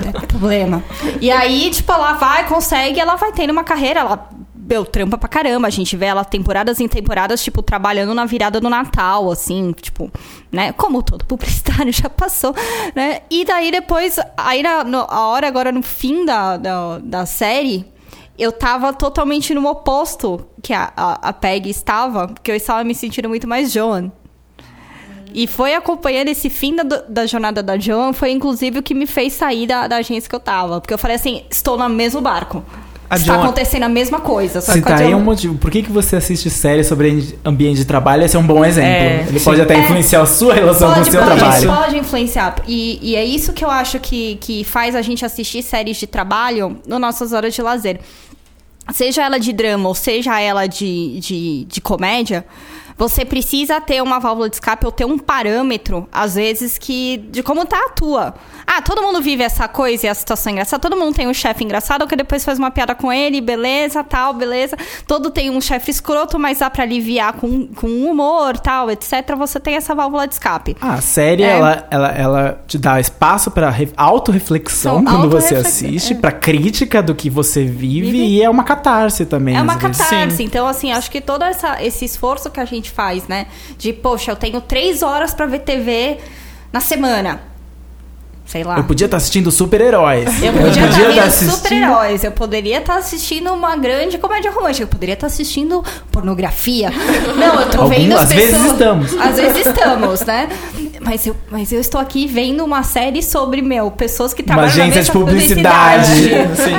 [0.03, 0.83] É, é problema.
[1.21, 4.29] E aí, tipo, ela vai, consegue, ela vai tendo uma carreira, ela.
[4.65, 5.67] Meu, trampa pra caramba.
[5.67, 10.09] A gente vê ela temporadas em temporadas, tipo, trabalhando na virada do Natal, assim, tipo,
[10.51, 10.71] né?
[10.71, 12.55] Como todo publicitário já passou,
[12.95, 13.21] né?
[13.29, 17.85] E daí depois, aí na, no- a hora agora no fim da, da, da série,
[18.39, 22.95] eu tava totalmente no oposto que a, a, a Peg estava, porque eu estava me
[22.95, 24.11] sentindo muito mais Joan.
[25.33, 29.05] E foi acompanhando esse fim da, da jornada da Joan, foi inclusive o que me
[29.07, 30.79] fez sair da, da agência que eu tava.
[30.79, 32.63] Porque eu falei assim, estou no mesmo barco.
[33.09, 34.59] A Está Joan- acontecendo a mesma coisa.
[34.61, 35.55] Só Se tá aí um motivo.
[35.57, 38.23] Por que, que você assiste séries sobre ambiente de trabalho?
[38.23, 38.89] Esse é um bom exemplo.
[38.89, 39.79] É, Ele pode até É.
[39.81, 41.67] influenciar a sua relação com o Pode, seu pode, trabalho.
[41.67, 42.55] pode influenciar.
[42.67, 46.07] E, e é isso que eu acho que, que faz a gente assistir séries de
[46.07, 47.99] trabalho nas nossas horas de lazer.
[48.93, 52.43] Seja ela de drama ou seja ela de, de, de comédia,
[52.97, 57.41] você precisa ter uma válvula de escape ou ter um parâmetro, às vezes, que de
[57.43, 58.33] como tá a tua.
[58.65, 60.81] Ah, todo mundo vive essa coisa e a situação é engraçada.
[60.81, 64.33] Todo mundo tem um chefe engraçado que depois faz uma piada com ele, beleza, tal,
[64.33, 64.77] beleza.
[65.05, 69.35] Todo tem um chefe escroto, mas dá pra aliviar com, com humor, tal, etc.
[69.37, 70.77] Você tem essa válvula de escape.
[70.79, 71.57] Ah, a série, É.
[71.57, 76.15] ela, ela, ela te dá espaço pra re- autorreflexão Não, quando você autorreflex- assiste, é.
[76.15, 78.25] pra crítica do que você vive, Vive.
[78.25, 79.55] e é uma catarse também.
[79.57, 80.43] É uma catarse.
[80.43, 83.47] Então, assim, acho que todo essa, esse esforço que a gente faz, né?
[83.77, 86.17] De, poxa, eu tenho três horas pra ver TV
[86.71, 87.52] na semana.
[88.45, 88.77] Sei lá.
[88.77, 90.25] Eu podia estar assistindo super-heróis.
[90.43, 94.87] Eu podia estar vendo assistindo- super-heróis, eu poderia estar assistindo uma grande comédia romântica, eu
[94.87, 96.91] poderia estar assistindo pornografia.
[97.35, 98.71] Não, eu tô Algum- vendo as às vezes pessoas...
[98.71, 99.17] estamos.
[99.17, 100.49] Às vezes estamos, né?
[101.05, 104.89] Mas eu, mas eu estou aqui vendo uma série sobre, meu, pessoas que trabalham agência
[104.89, 106.11] na mesma de publicidade.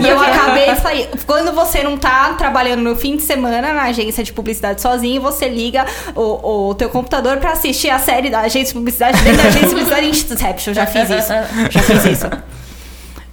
[0.03, 1.09] E eu acabei sair.
[1.27, 5.46] Quando você não tá trabalhando no fim de semana na agência de publicidade sozinho, você
[5.48, 9.48] liga o, o teu computador pra assistir a série da agência de publicidade dentro da
[9.48, 10.72] agência de publicidade Inception.
[10.74, 11.33] Já fiz isso.
[11.70, 12.28] Já fiz isso.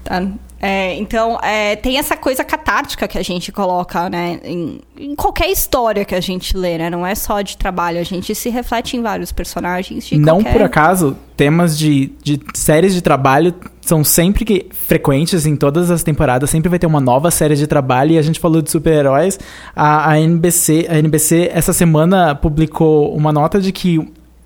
[0.04, 0.22] Tá?
[0.64, 4.40] É, então, é, tem essa coisa catártica que a gente coloca, né?
[4.44, 6.88] Em, em qualquer história que a gente lê, né?
[6.88, 10.54] Não é só de trabalho, a gente se reflete em vários personagens Não qualquer...
[10.54, 16.04] por acaso, temas de, de séries de trabalho são sempre que, frequentes em todas as
[16.04, 19.40] temporadas, sempre vai ter uma nova série de trabalho e a gente falou de super-heróis.
[19.76, 24.00] A, a NBC, a NBC essa semana publicou uma nota de que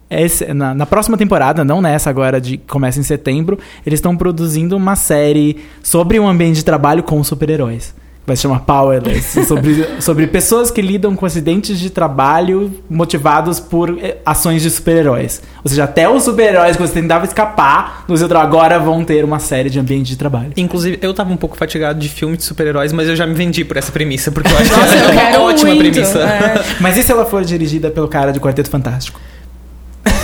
[0.09, 4.15] esse- na, na próxima temporada, não nessa agora de que começa em setembro, eles estão
[4.15, 7.93] produzindo uma série sobre um ambiente de trabalho com super-heróis.
[8.27, 13.99] Vai se chamar Powerless, sobre, sobre pessoas que lidam com acidentes de trabalho motivados por
[14.01, 15.43] eh, ações de super-heróis.
[15.63, 19.37] Ou seja, até os super-heróis que você tentava escapar no seu agora vão ter uma
[19.37, 20.51] série de ambiente de trabalho.
[20.57, 23.63] Inclusive, eu tava um pouco fatigado de filme de super-heróis, mas eu já me vendi
[23.63, 25.91] por essa premissa, porque eu acho Nossa, que é uma ótima muito.
[25.91, 26.19] premissa.
[26.19, 26.65] É.
[26.79, 29.21] Mas e se ela for dirigida pelo cara de Quarteto Fantástico?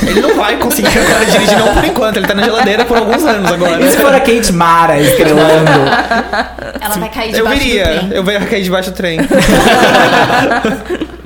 [0.06, 3.24] Ele não vai conseguir agora dirigir não por enquanto, ele tá na geladeira por alguns
[3.24, 3.84] anos agora.
[3.84, 5.72] E se for a Kate Mara estrelando?
[6.80, 8.10] Ela vai cair Eu debaixo do viria, trem.
[8.12, 9.20] eu ia cair debaixo do trem.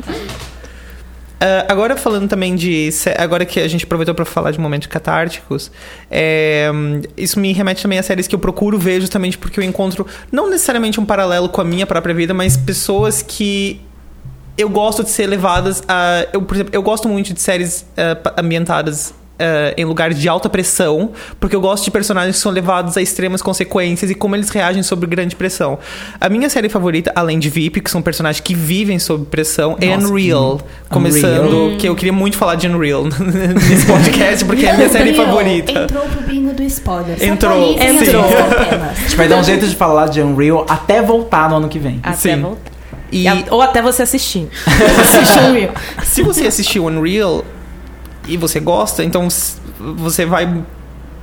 [1.40, 2.90] Ah, agora falando também de.
[3.18, 5.72] Agora que a gente aproveitou para falar de momentos catárticos,
[6.10, 6.70] é,
[7.18, 10.50] isso me remete também a séries que eu procuro ver justamente porque eu encontro não
[10.50, 13.82] necessariamente um paralelo com a minha própria vida, mas pessoas que
[14.58, 16.26] eu gosto de ser levadas a.
[16.34, 17.86] Eu, por exemplo, eu gosto muito de séries
[18.24, 19.14] pa- ambientadas.
[19.38, 23.02] ah, em lugares de alta pressão, porque eu gosto de personagens que são levados a
[23.02, 25.78] extremas consequências e como eles reagem sob grande pressão.
[26.22, 29.94] A minha série favorita, além de VIP, que são personagens que vivem sob pressão, é
[29.94, 30.54] Nossa, Unreal.
[30.56, 30.60] hum.
[30.90, 31.78] Começando, Unreal.
[31.78, 33.04] que eu queria muito falar de Unreal
[33.70, 35.72] nesse podcast, porque é a minha série favorita.
[35.84, 37.22] Entrou pro bingo do spoiler.
[37.22, 38.98] Entrou, suas campeãs.
[38.98, 41.78] A gente vai dar um jeito de falar de Unreal até voltar no ano que
[41.78, 42.00] vem.
[42.02, 42.42] Até Sim.
[42.42, 42.72] voltar.
[43.12, 44.48] E E Ou até você assistir.
[45.02, 45.72] Assistir Will.
[46.04, 47.44] se você assistiu Unreal
[48.28, 49.28] e você gosta, então
[49.80, 50.64] você vai.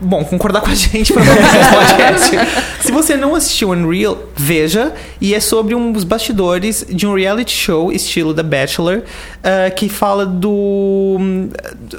[0.02, 1.32] Bom, concordar com a gente para esse
[1.70, 2.82] podcast.
[2.82, 4.92] Se você não assistiu Unreal, veja.
[5.20, 9.02] E é sobre uns bastidores de um reality show estilo The Bachelor,
[9.44, 11.16] ah, que fala do,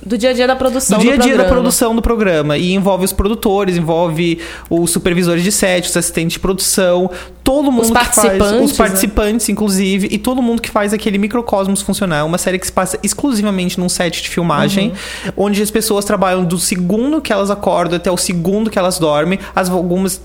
[0.05, 1.49] Do dia a dia da produção do dia a dia da programa.
[1.61, 2.57] produção do programa.
[2.57, 4.39] E envolve os produtores, envolve
[4.69, 7.09] os supervisores de set, os assistentes de produção,
[7.43, 8.15] todo mundo que faz.
[8.15, 8.77] participantes, Os né?
[8.77, 12.17] participantes, inclusive, e todo mundo que faz aquele microcosmos funcionar.
[12.19, 14.89] É uma série que se passa exclusivamente num set de filmagem,
[15.25, 15.31] Uhum.
[15.45, 19.39] onde as pessoas trabalham do segundo que elas acordam até o segundo que elas dormem.
[19.55, 20.21] As, algumas.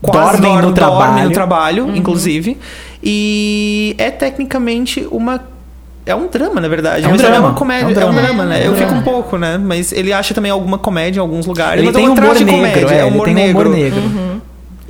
[0.00, 1.24] Quase Dormem no trabalho.
[1.24, 1.96] no trabalho, Uhum.
[1.96, 2.56] inclusive.
[3.02, 5.40] E é tecnicamente uma.
[6.04, 7.04] É um drama, na verdade.
[7.04, 7.36] É um Mas drama.
[7.36, 7.82] É uma comédia.
[7.84, 8.22] É um É um drama.
[8.22, 8.60] drama, né?
[8.64, 9.00] É um Eu fico drama.
[9.00, 9.58] um pouco, né?
[9.58, 11.78] Mas ele acha também alguma comédia em alguns lugares.
[11.82, 13.60] Ele mas tem é uma humor negro, é, é ele humor tem negro.
[13.68, 14.42] humor negro.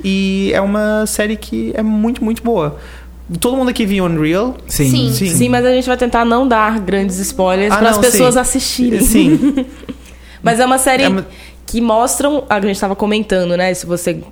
[0.03, 2.77] E é uma série que é muito, muito boa.
[3.39, 4.55] Todo mundo aqui viu Unreal.
[4.67, 4.89] Sim.
[4.89, 5.11] Sim.
[5.11, 5.29] Sim.
[5.35, 8.39] Sim, mas a gente vai tentar não dar grandes spoilers Ah, para as pessoas sim.
[8.39, 9.01] assistirem.
[9.01, 9.65] Sim.
[10.43, 11.25] Mas é uma série É uma-
[11.67, 12.45] que mostram.
[12.49, 13.73] A gente estava comentando, né?
[13.73, 14.23] Se você.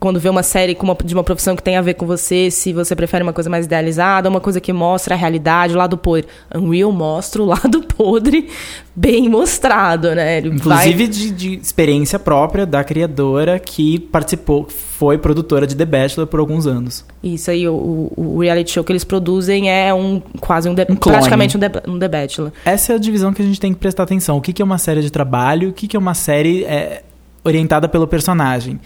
[0.00, 2.72] Quando vê uma série uma- de uma profissão que tem a ver com você, se
[2.72, 6.26] você prefere uma coisa mais idealizada, uma coisa que mostra a realidade, o lado podre.
[6.54, 8.48] Unreal mostra o lado podre
[8.96, 10.38] bem mostrado, né?
[10.38, 15.84] Ele Inclusive vai- de, de experiência própria da criadora que participou, foi produtora de The
[15.84, 17.04] Bachelor por alguns anos.
[17.22, 20.96] Isso aí, o, o- reality show que eles produzem é um quase um, The- Um
[20.96, 22.52] praticamente um The, um The Bachelor.
[22.64, 24.38] Essa é a divisão que a gente tem que prestar atenção.
[24.38, 27.02] O que, que é uma série de trabalho, o que, que é uma série é,
[27.44, 28.80] orientada pelo personagem.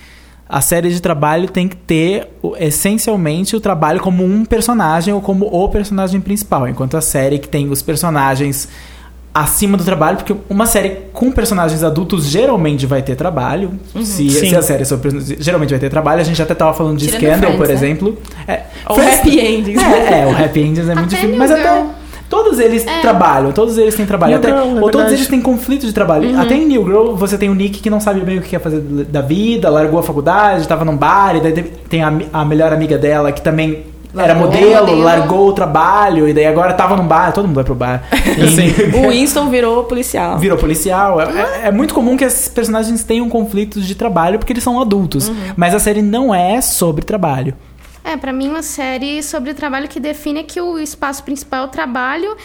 [0.49, 2.29] A série de trabalho tem que ter
[2.59, 7.49] essencialmente o trabalho como um personagem ou como o personagem principal, enquanto a série que
[7.49, 8.69] tem os personagens
[9.33, 13.73] acima do trabalho, porque uma série com personagens adultos geralmente vai ter trabalho.
[13.97, 14.49] Se, Sim.
[14.51, 16.21] se a série é sobre geralmente vai ter trabalho.
[16.21, 17.75] A gente até tava falando de Tirando Scandal, Friends, por né?
[17.75, 18.19] exemplo.
[18.47, 19.83] É, Ou Friends- happy endings.
[19.83, 21.37] é, é, o Happy Endings é muito Até difícil.
[21.37, 21.63] Mas Girl.
[21.63, 21.85] até.
[22.29, 24.33] Todos eles trabalham, todos eles têm trabalho.
[24.33, 26.39] New Até, Girl, é ou todos eles têm conflito de trabalho.
[26.39, 28.61] Até em New Girl você tem o Nick que não sabe bem o que quer
[28.61, 31.53] fazer da vida, largou a faculdade, tava num bar, e daí
[31.89, 33.85] tem a, a melhor amiga dela que também
[34.17, 35.03] era modelo, Modelo.
[35.03, 38.05] largou o trabalho, e daí agora tava num bar, todo mundo vai pro bar.
[39.05, 40.39] O Winston virou policial.
[40.39, 41.21] virou policial.
[41.21, 44.81] É, é- é muito comum que esses personagens tenham conflitos de trabalho porque eles são
[44.81, 45.31] adultos.
[45.57, 47.55] Mas a série não é sobre trabalho.
[48.05, 51.69] É, pra mim, uma série sobre trabalho que define que o espaço principal é o
[51.69, 52.37] trabalho.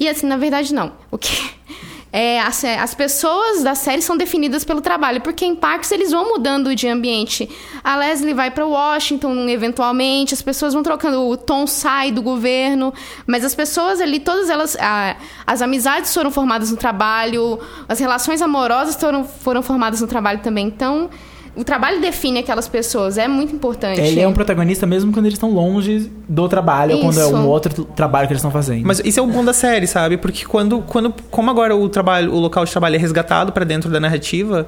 [0.00, 0.92] E assim, na verdade, não.
[1.12, 1.32] O que.
[2.12, 6.28] é, as, as pessoas da série são definidas pelo trabalho, porque em Parks eles vão
[6.28, 7.48] mudando de ambiente.
[7.84, 12.92] A Leslie vai para Washington, eventualmente, as pessoas vão trocando, o Tom sai do governo,
[13.26, 15.16] mas as pessoas ali, todas elas, a-
[15.46, 20.66] as amizades foram formadas no trabalho, as relações amorosas foram, foram formadas no trabalho também.
[20.66, 21.08] Então,
[21.56, 23.98] o trabalho define aquelas pessoas, é muito importante.
[23.98, 27.34] Ele é um protagonista mesmo quando eles estão longe do trabalho, ou quando é Isso.
[27.34, 28.86] um outro trabalho que eles estão fazendo.
[28.86, 30.18] Mas isso é o bom da série, sabe?
[30.18, 33.90] Porque quando, quando como agora o trabalho, o local de trabalho é resgatado pra dentro
[33.90, 34.66] da narrativa,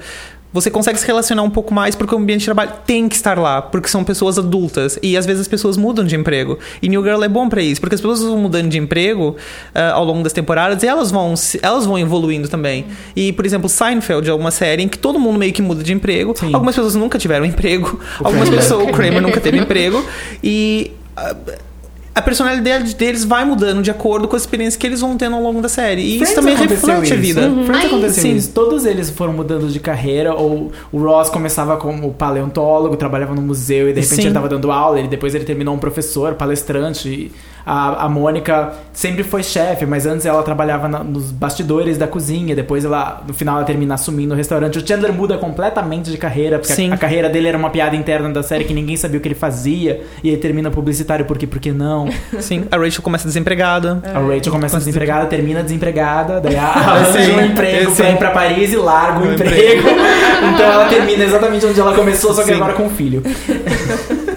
[0.52, 3.38] você consegue se relacionar um pouco mais porque o ambiente de trabalho tem que estar
[3.38, 6.58] lá, porque são pessoas adultas e às vezes as pessoas mudam de emprego.
[6.80, 9.36] E New Girl é bom pra isso, porque as pessoas vão mudando de emprego
[9.74, 12.86] ah, ao longo das temporadas e elas vão se- elas vão evoluindo também.
[13.14, 15.92] E por exemplo, Seinfeld é uma série em que todo mundo meio que muda de
[15.92, 16.34] emprego.
[16.36, 16.54] Sim.
[16.54, 18.58] Algumas pessoas nunca tiveram emprego, algumas Kramer.
[18.64, 20.02] pessoas o Kramer nunca teve emprego
[20.42, 21.36] e ah,
[22.18, 25.42] a personalidade deles vai mudando de acordo com a experiência que eles vão tendo ao
[25.42, 26.02] longo da série.
[26.02, 27.24] E isso Friends também aconteceu reflete a isso.
[27.26, 27.40] vida.
[27.42, 28.34] Friends Ai, aconteceu sim.
[28.34, 28.50] isso.
[28.52, 30.34] Todos eles foram mudando de carreira.
[30.34, 34.22] Ou o Ross começava como paleontólogo, trabalhava no museu e de repente Sim.
[34.22, 34.98] ele estava dando aula.
[34.98, 37.08] Ele, depois ele terminou um professor, palestrante.
[37.08, 37.32] E
[37.70, 42.56] A, a Mônica sempre foi chefe, mas antes ela trabalhava na- nos bastidores da cozinha.
[42.56, 44.78] Depois ela, no final, ela termina assumindo o restaurante.
[44.78, 48.30] O Chandler muda completamente de carreira, porque a, a carreira dele era uma piada interna
[48.30, 50.00] da série que ninguém sabia o que ele fazia.
[50.24, 51.46] E ele termina publicitário, por quê?
[51.46, 52.08] Por que não?
[52.40, 54.02] Sim, a Rachel começa desempregada.
[54.14, 58.30] A Rachel começa desempregada, termina desempregada, daí a- Ah, arranja um emprego pra ir pra
[58.30, 59.88] Paris e larga o Um emprego.
[60.54, 62.54] então ela termina exatamente onde ela começou, só que Sim.
[62.54, 63.22] agora com um filho.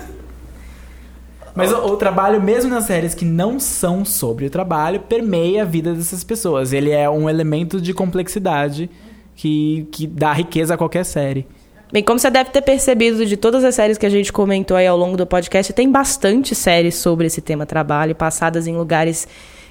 [1.56, 5.66] Mas o, o trabalho, mesmo nas séries que não são sobre o trabalho, permeia a
[5.66, 6.74] vida dessas pessoas.
[6.74, 8.90] Ele é um elemento de complexidade
[9.36, 11.46] que, que dá riqueza a qualquer série.
[11.92, 14.88] Bem, como você deve ter percebido de todas as séries que a gente comentou aí
[14.88, 19.28] ao longo do podcast, tem bastante séries sobre esse tema trabalho, passadas em lugares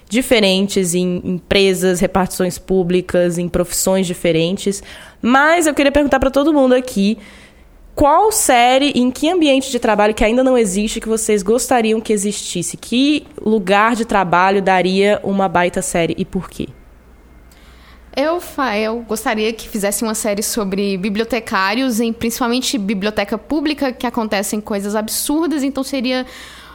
[0.07, 4.83] diferentes, em empresas, repartições públicas, em profissões diferentes.
[5.23, 7.16] Mas eu queria perguntar para todo mundo aqui,
[7.94, 12.12] qual série, em que ambiente de trabalho que ainda não existe que vocês gostariam que
[12.12, 12.76] existisse?
[12.76, 16.68] Que lugar de trabalho daria uma baita série e por quê?
[18.16, 18.40] Eu,
[18.83, 24.96] eu gostaria que fizesse uma série sobre bibliotecários, em principalmente biblioteca pública, que acontecem coisas
[24.96, 26.26] absurdas, então seria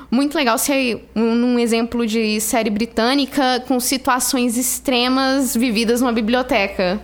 [0.09, 7.01] muito legal ser um, um exemplo de série britânica com situações extremas vividas numa biblioteca.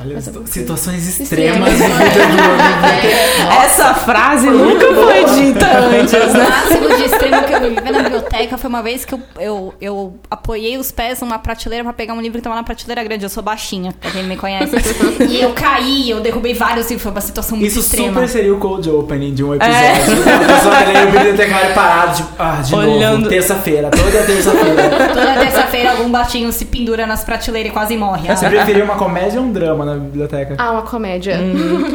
[0.00, 1.88] Olha, situações extremas de vida
[3.64, 6.48] Essa frase nunca foi dita antes, O né?
[6.48, 10.14] máximo de extremo que eu vivi na biblioteca foi uma vez que eu, eu, eu
[10.30, 13.24] apoiei os pés numa prateleira pra pegar um livro que tava na prateleira grande.
[13.24, 14.76] Eu sou baixinha, pra quem me conhece.
[15.28, 17.02] e eu caí, eu derrubei vários livros.
[17.02, 18.12] Foi uma situação muito Isso extrema.
[18.14, 19.78] super seria o cold opening de um episódio.
[19.78, 23.18] A pessoa lendo o bibliotecário parado, tipo, ah, de Olhando.
[23.18, 25.08] novo, terça-feira, toda terça-feira.
[25.12, 28.28] Toda terça-feira algum baixinho se pendura nas prateleiras e quase morre.
[28.28, 30.54] Você preferia uma comédia ou um drama na biblioteca?
[30.58, 31.36] Ah, uma comédia.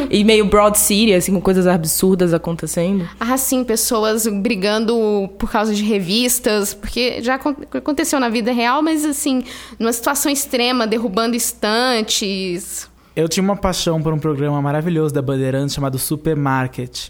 [0.09, 3.07] E meio broad city, assim, com coisas absurdas acontecendo.
[3.19, 8.81] Ah, sim, pessoas brigando por causa de revistas, porque já acon- aconteceu na vida real,
[8.81, 9.43] mas assim,
[9.79, 12.89] numa situação extrema, derrubando estantes.
[13.15, 17.09] Eu tinha uma paixão por um programa maravilhoso da Bandeirantes chamado Supermarket.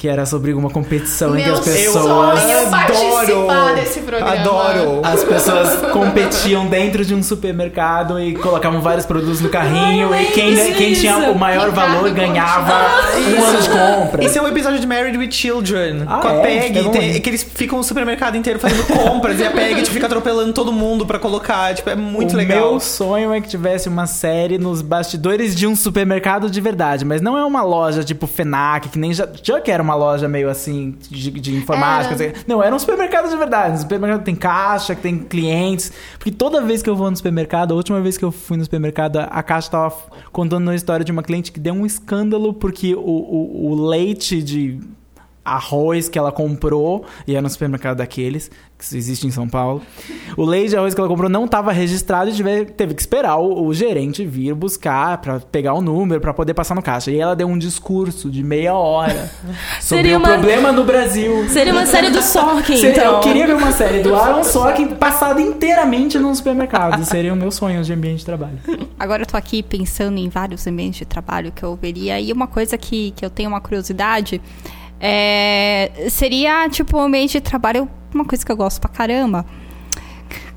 [0.00, 2.40] Que era sobre uma competição entre as pessoas.
[2.40, 4.32] sonho participar desse programa.
[4.32, 5.00] Adoro!
[5.04, 10.14] As pessoas competiam dentro de um supermercado e colocavam vários produtos no carrinho.
[10.14, 12.72] e quem, quem tinha o maior valor ganhava
[13.18, 14.24] um ano de compra.
[14.24, 16.04] Esse é o episódio de Married with Children.
[16.06, 16.40] Ah, com a é?
[16.40, 16.88] Peg.
[16.88, 20.54] Tem- que eles ficam o supermercado inteiro fazendo compras e a Peg tipo, fica atropelando
[20.54, 21.74] todo mundo pra colocar.
[21.74, 22.70] Tipo, é muito o legal.
[22.70, 27.20] meu sonho é que tivesse uma série nos bastidores de um supermercado de verdade, mas
[27.20, 30.48] não é uma loja tipo Fenac, que nem já, já que era uma loja meio
[30.48, 32.14] assim de, de informática.
[32.14, 32.32] Era.
[32.32, 32.44] assim.
[32.46, 33.74] Não, era um supermercado de verdade.
[33.74, 35.92] Um supermercado que tem caixa, que tem clientes.
[36.18, 38.64] Porque toda vez que eu vou no supermercado, a última vez que eu fui no
[38.64, 39.94] supermercado, a caixa tava
[40.32, 44.42] contando uma história de uma cliente que deu um escândalo porque o, o, o leite
[44.42, 44.80] de
[45.54, 49.82] arroz que ela comprou, e era no supermercado daqueles, que existe em São Paulo.
[50.36, 53.36] O leite de arroz que ela comprou não estava registrado e tive- teve que esperar
[53.36, 57.10] o, o gerente vir buscar para pegar o número para poder passar no caixa.
[57.10, 59.30] E ela deu um discurso de meia hora
[59.80, 61.46] sobre Seria o uma- problema no Brasil.
[61.50, 63.14] Seria uma série do Sorkin, Seria- então.
[63.16, 67.04] Eu queria ver uma série do Aaron Sorkin passada inteiramente num supermercado.
[67.04, 68.58] Seria o meu sonho de ambiente de trabalho.
[68.98, 72.18] Agora eu tô aqui pensando em vários ambientes de trabalho que eu veria.
[72.18, 74.40] E uma coisa que, que eu tenho uma curiosidade
[75.00, 79.46] é, seria, tipo, um ambiente de trabalho, uma coisa que eu gosto pra caramba.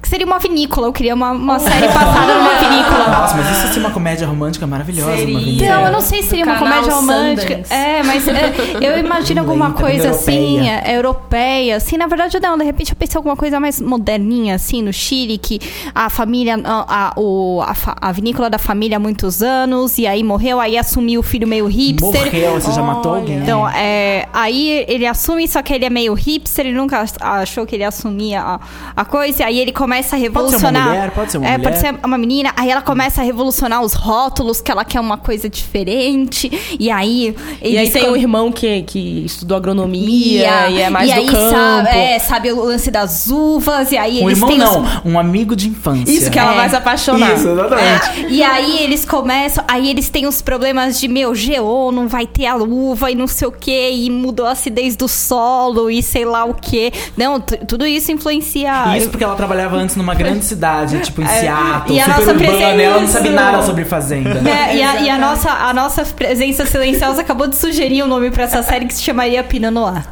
[0.03, 0.87] Que seria uma vinícola.
[0.87, 3.07] Eu queria uma, uma série passada numa vinícola.
[3.07, 5.15] Nossa, mas isso é uma comédia romântica maravilhosa.
[5.15, 5.37] Seria.
[5.37, 7.53] Uma Então, eu não sei se seria Do uma comédia romântica.
[7.53, 7.73] Sundance.
[7.73, 10.81] É, mas é, eu imagino alguma Lenta, coisa assim, europeia.
[10.85, 11.95] é, europeia, assim.
[11.95, 12.57] Na verdade, não.
[12.57, 15.57] De repente, eu pensei alguma coisa mais moderninha, assim, no Chile, que
[15.95, 17.73] a família, a, a, o, a,
[18.09, 21.65] a vinícola da família há muitos anos, e aí morreu, aí assumiu o filho meio
[21.65, 22.25] hipster.
[22.25, 23.37] Morreu, você já matou alguém?
[23.37, 27.73] Então, é, aí ele assume, só que ele é meio hipster, ele nunca achou que
[27.73, 28.59] ele assumia a,
[28.97, 30.87] a coisa, e aí ele começa a Pode ser uma revolucionar.
[30.89, 31.69] mulher, pode ser uma é, mulher.
[31.69, 35.17] pode ser uma menina, aí ela começa a revolucionar os rótulos, que ela quer uma
[35.17, 37.35] coisa diferente, e aí.
[37.61, 41.19] E aí tem com- um irmão que, que estudou agronomia e é mais e do
[41.19, 41.51] aí campo.
[41.51, 45.01] Sabe, é, sabe o lance das uvas, e aí Um eles irmão têm os- não,
[45.13, 46.11] um amigo de infância.
[46.11, 46.55] Isso que ela É.
[46.55, 47.35] vai se apaixonar.
[47.35, 48.25] Isso, exatamente.
[48.25, 52.25] É, e aí eles começam, aí eles têm os problemas de, meu, geou, não vai
[52.27, 56.01] ter a uva e não sei o que, e mudou a acidez do solo e
[56.01, 56.91] sei lá o que.
[57.17, 58.95] Não, tudo isso influencia.
[58.97, 61.99] Isso porque ela trabalhava antes numa grande cidade, tipo em Seattle, É.
[61.99, 64.33] e a super nossa urbana, presença- ela não sabe nada sobre fazenda.
[64.35, 64.75] né?
[64.75, 68.43] E, a, e a nossa, a nossa presença silenciosa acabou de sugerir um nome pra
[68.43, 70.03] essa série que se chamaria Pinot Noir.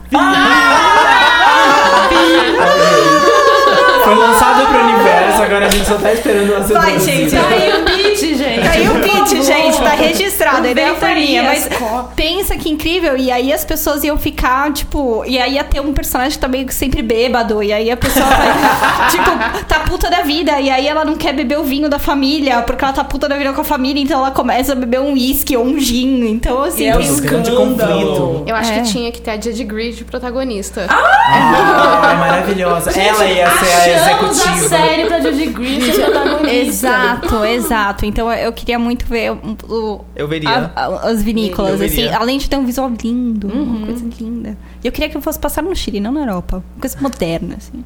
[4.04, 7.82] Foi lançado pro universo, agora a gente só tá esperando ser Vai, gente, Tá aí
[7.82, 8.62] o pitch, gente.
[8.68, 9.44] Caiu o Por pitch, favor.
[9.44, 11.70] gente, tá registrado, a ideia foi minha, mas
[12.16, 15.94] pensa que incrível, e aí as pessoas iam ficar, tipo, e aí ia ter um
[15.94, 18.48] personagem também sempre bêbado, e aí a pessoa vai,
[19.12, 22.62] tipo, tá puta da vida, e aí ela não quer beber o vinho da família,
[22.64, 25.14] porque ela tá puta da vida com a família, então ela começa a beber um
[25.14, 28.44] uísque ou um gin, então assim, E é um conflito.
[28.48, 28.76] Eu acho É.
[28.82, 30.86] que tinha que ter a Jade Greer de protagonista.
[30.90, 32.92] Ai, maravilhosa.
[33.00, 36.54] ela ia ser a Achamos a série pra Judy Greer ser protagonista.
[36.54, 38.06] Exato, exato.
[38.06, 40.50] Então eu queria muito ver o, Eu veria.
[40.50, 42.18] a- a- as vinícolas, Eu assim, veria.
[42.18, 44.58] além de ter um visual lindo, uma coisa linda.
[44.84, 46.64] E eu queria que eu fosse passar no Chile, não na Europa.
[46.76, 47.84] Uma coisa moderna, assim.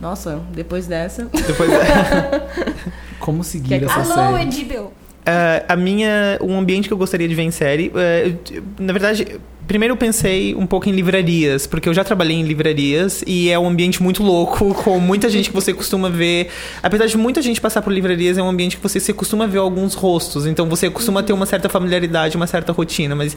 [0.00, 1.24] Nossa, depois dessa.
[1.24, 1.70] Depois,
[3.18, 4.42] Como seguir essa Alô, série?
[4.44, 4.92] Edibel.
[5.30, 9.38] É, a minha, um ambiente que eu gostaria de ver em série, eu- na verdade,
[9.66, 13.58] primeiro eu pensei um pouco em livrarias, porque eu já trabalhei em livrarias e é
[13.58, 16.48] um ambiente muito louco, com muita gente que você costuma ver.
[16.82, 19.58] Apesar de muita gente passar por livrarias, é um ambiente que você se costuma ver
[19.58, 23.36] alguns rostos, então você costuma ter uma certa familiaridade, uma certa rotina, mas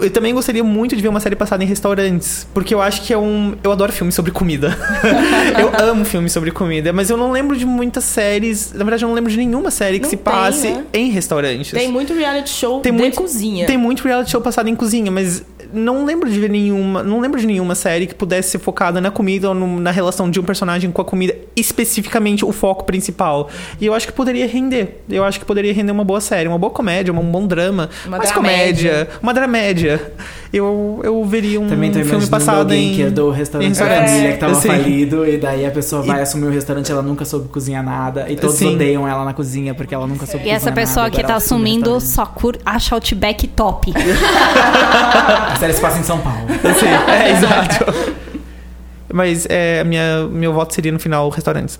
[0.00, 3.12] eu também gostaria muito de ver uma série passada em restaurantes, porque eu acho que
[3.12, 3.54] é um.
[3.62, 4.76] Eu adoro filmes sobre comida.
[5.58, 8.72] eu amo filmes sobre comida, mas eu não lembro de muitas séries.
[8.72, 10.84] Na verdade, eu não lembro de nenhuma série que Não se tem, passe né?
[10.92, 11.70] em restaurantes.
[11.72, 13.66] Tem muito reality show Tem muito- cozinha.
[13.66, 15.42] Tem muito reality show passado em cozinha, mas
[15.72, 17.02] não lembro de ver nenhuma.
[17.02, 20.30] Não lembro de nenhuma série que pudesse ser focada na comida ou no- na relação
[20.30, 23.48] de um personagem com a comida, especificamente o foco principal.
[23.80, 25.02] E eu acho que poderia render.
[25.08, 27.88] Eu acho que poderia render uma boa série, uma boa comédia, um bom drama.
[28.06, 28.90] Uma mais dramédia.
[28.90, 29.08] comédia.
[29.22, 30.12] Uma dramédia.
[30.52, 32.94] Eu, eu veria um Também tô filme passado em.
[32.94, 34.12] que herdou o restaurante da restaurantes.
[34.12, 34.68] família que tava Sim.
[34.68, 38.36] falido e daí a pessoa vai assumir o restaurante ela nunca soube cozinhar nada e
[38.36, 38.74] todos Sim.
[38.74, 41.26] odeiam ela na cozinha porque ela nunca soube E essa cozinhar pessoa nada, que agora
[41.28, 43.92] tá ela assume o assumindo só cur acha Outback top.
[45.62, 46.40] Série se passa em São Paulo.
[46.80, 47.84] Sim, é, exato.
[49.12, 51.78] Mas é, minha, meu voto seria no final restaurantes.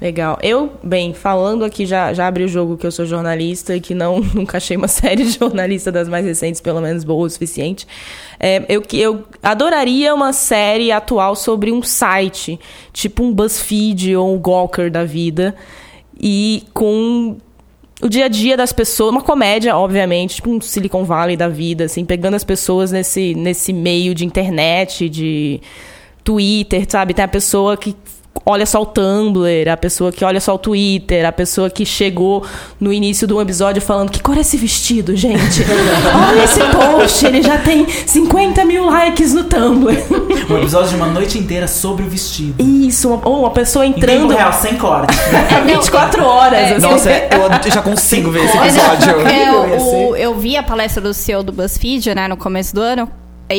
[0.00, 0.36] Legal.
[0.42, 3.94] Eu, bem, falando aqui, já, já abri o jogo que eu sou jornalista e que
[3.94, 7.86] não nunca achei uma série de jornalista das mais recentes, pelo menos boa o suficiente.
[8.40, 12.58] É, eu, que- eu adoraria uma série atual sobre um site,
[12.92, 15.54] tipo um BuzzFeed ou um Gawker da vida,
[16.20, 17.36] e com
[18.02, 21.84] o dia a dia das pessoas, uma comédia, obviamente, tipo um Silicon Valley da vida,
[21.84, 25.60] assim, pegando as pessoas nesse, nesse meio de internet, de
[26.24, 27.14] Twitter, sabe?
[27.14, 27.94] Tem a pessoa que
[28.44, 32.44] olha só o Tumblr, a pessoa que olha só o Twitter, a pessoa que chegou
[32.80, 35.62] no início de um episódio falando que cor é esse vestido, gente?
[36.28, 39.94] Olha esse post, ele já tem 50 mil likes no Tumblr.
[40.50, 42.54] Um episódio de uma noite inteira sobre o vestido.
[42.62, 45.16] Isso, uma- ou uma pessoa Em tempo entrando real, sem corte.
[45.56, 46.72] é 24 horas.
[46.72, 46.80] assim.
[46.80, 49.20] Nossa, eu já consigo ver esse episódio.
[49.28, 53.08] É, o, eu vi a palestra do CEO do BuzzFeed, né, no começo do ano,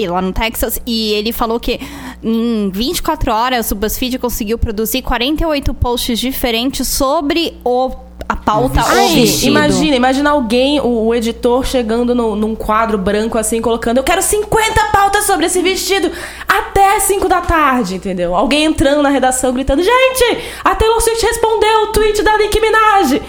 [0.07, 1.79] lá no Texas, e ele falou que
[2.23, 7.91] em 24 horas o BuzzFeed conseguiu produzir 48 posts diferentes sobre o,
[8.29, 13.61] a pauta Ai, imagina, imagina alguém, o, o editor chegando no- num quadro branco assim,
[13.61, 16.09] colocando Eu quero 50 pautas sobre esse vestido
[16.47, 18.35] até 5 da tarde, entendeu?
[18.35, 23.21] Alguém entrando na redação gritando Gente, a Taylor Swift respondeu o tweet da Nicki Minaj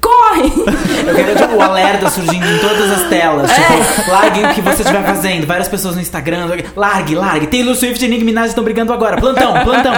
[0.00, 0.52] Corre!
[1.06, 3.50] Eu quero, tipo, o alerta surgindo em todas as telas.
[3.50, 5.46] Tipo, largue o que você estiver fazendo.
[5.46, 6.48] Várias pessoas no Instagram.
[6.76, 7.46] Largue, largue.
[7.46, 9.16] Taylor Swift e Nicki Minaj estão brigando agora.
[9.16, 9.92] Plantão, plantão.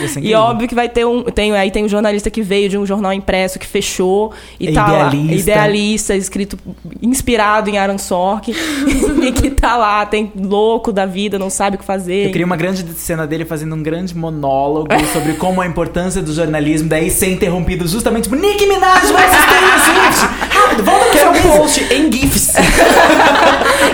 [0.00, 0.38] E incrível.
[0.40, 1.22] óbvio que vai ter um.
[1.24, 4.72] Tem, aí tem um jornalista que veio de um jornal impresso que fechou e É
[4.72, 5.30] tá idealista.
[5.30, 5.36] lá.
[5.36, 6.58] Idealista, escrito,
[7.00, 8.52] inspirado em Aaron Sorkin.
[9.22, 12.26] e que tá lá, tem louco da vida, não sabe o que fazer.
[12.26, 16.32] Eu queria uma grande cena dele fazendo um grande monólogo sobre como a importância do
[16.32, 20.20] jornalismo, daí ser interrompido justamente por Nicki Minaj versus Taylor Swift.
[20.50, 22.52] Rápido, volta no seu post em GIFs.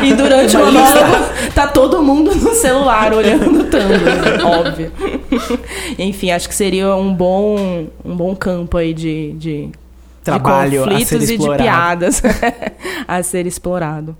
[0.02, 4.92] E durante o monólogo, tá todo mundo no celular olhando o Tumblr, óbvio.
[5.98, 9.70] Enfim, acho que seria um bom, um bom campo aí de, de,
[10.22, 11.62] Trabalho de a conflitos ser e de explorado.
[11.62, 12.22] piadas
[13.08, 14.16] a ser explorado.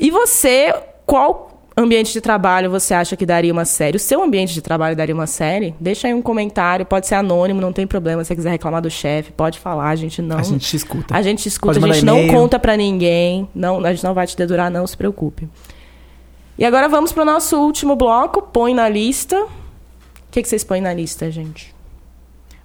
[0.00, 1.45] E você, qual
[1.76, 3.96] ambiente de trabalho você acha que daria uma série?
[3.96, 5.74] O seu ambiente de trabalho daria uma série?
[5.78, 8.24] Deixa aí um comentário, pode ser anônimo, não tem problema.
[8.24, 10.38] Se você quiser reclamar do chefe, pode falar, a gente não.
[10.38, 11.14] A gente te escuta.
[11.14, 13.48] A gente escuta, Pode a gente não conta pra ninguém.
[13.54, 15.48] Não, a gente não vai te dedurar, não se preocupe.
[16.58, 18.40] E agora vamos pro nosso último bloco.
[18.40, 19.38] Põe na lista.
[19.38, 19.48] O
[20.30, 21.74] que, que vocês põem na lista, gente?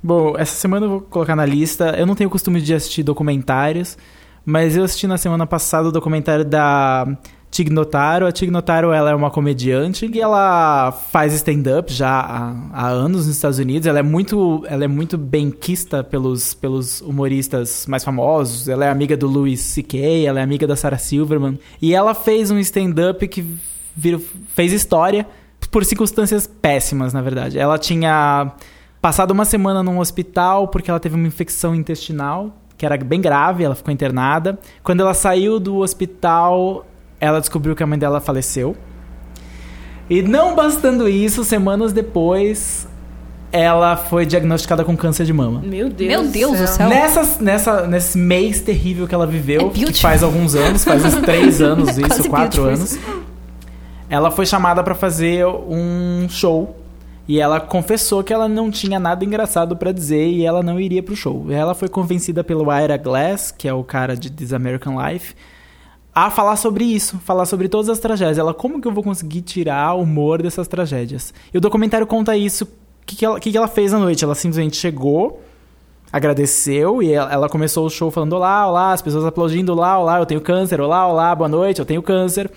[0.01, 1.95] Bom, essa semana eu vou colocar na lista.
[1.97, 3.97] Eu não tenho costume de assistir documentários,
[4.45, 7.05] mas eu assisti na semana passada o documentário da
[7.51, 8.25] Tig Notaro.
[8.25, 13.27] A Tig Notaro ela é uma comediante e ela faz stand-up já há, há anos
[13.27, 13.85] nos Estados Unidos.
[13.85, 18.69] Ela é muito, ela é muito benquista pelos, pelos humoristas mais famosos.
[18.69, 21.59] Ela é amiga do Louis C.K., ela é amiga da Sarah Silverman.
[21.81, 23.45] E ela fez um stand-up que
[23.95, 24.21] virou-
[24.55, 25.27] fez história
[25.69, 27.59] por circunstâncias péssimas, na verdade.
[27.59, 28.53] Ela tinha
[29.01, 33.63] passado uma semana num hospital porque ela teve uma infecção intestinal, que era bem grave,
[33.63, 34.57] ela ficou internada.
[34.83, 36.85] Quando ela saiu do hospital,
[37.21, 38.75] ela descobriu que a mãe dela faleceu.
[40.09, 42.87] E não bastando isso, semanas depois,
[43.51, 45.61] ela foi diagnosticada com câncer de mama.
[45.63, 46.09] Meu Deus.
[46.09, 46.89] Meu Deus do céu.
[46.89, 51.15] Nessa, nessa, nesse mês terrível que ela viveu, É que faz alguns anos, faz uns
[51.21, 52.99] três anos isso, Quase quatro beautiful anos,
[54.09, 56.75] ela foi chamada pra fazer um show.
[57.27, 61.01] E ela confessou que ela não tinha nada engraçado pra dizer e ela não iria
[61.01, 61.45] pro show.
[61.49, 65.33] Ela foi convencida pelo Ira Glass, que é o cara de This American Life,
[66.13, 68.37] a falar sobre isso, falar sobre todas as tragédias.
[68.37, 71.33] Ela, como que eu vou conseguir tirar o humor dessas tragédias?
[71.53, 72.65] E o documentário conta isso.
[72.65, 74.23] O que, que, ela, que, que ela fez à noite?
[74.23, 75.41] Ela simplesmente chegou,
[76.11, 80.19] agradeceu e ela, ela começou o show falando: Olá, olá, as pessoas aplaudindo: Olá, olá,
[80.19, 82.51] eu tenho câncer, olá, olá, boa noite, eu tenho câncer.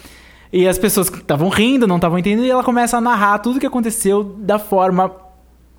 [0.52, 3.61] E as pessoas estavam rindo, não estavam entendendo, e ela começa a narrar tudo o
[3.61, 5.11] que aconteceu da forma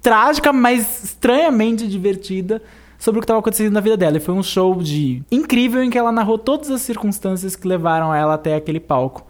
[0.01, 2.61] trágica, mas estranhamente divertida
[3.05, 4.17] sobre o que estava acontecendo na vida dela.
[4.17, 8.13] E foi um show de incrível em que ela narrou todas as circunstâncias que levaram
[8.13, 9.25] ela até aquele palco.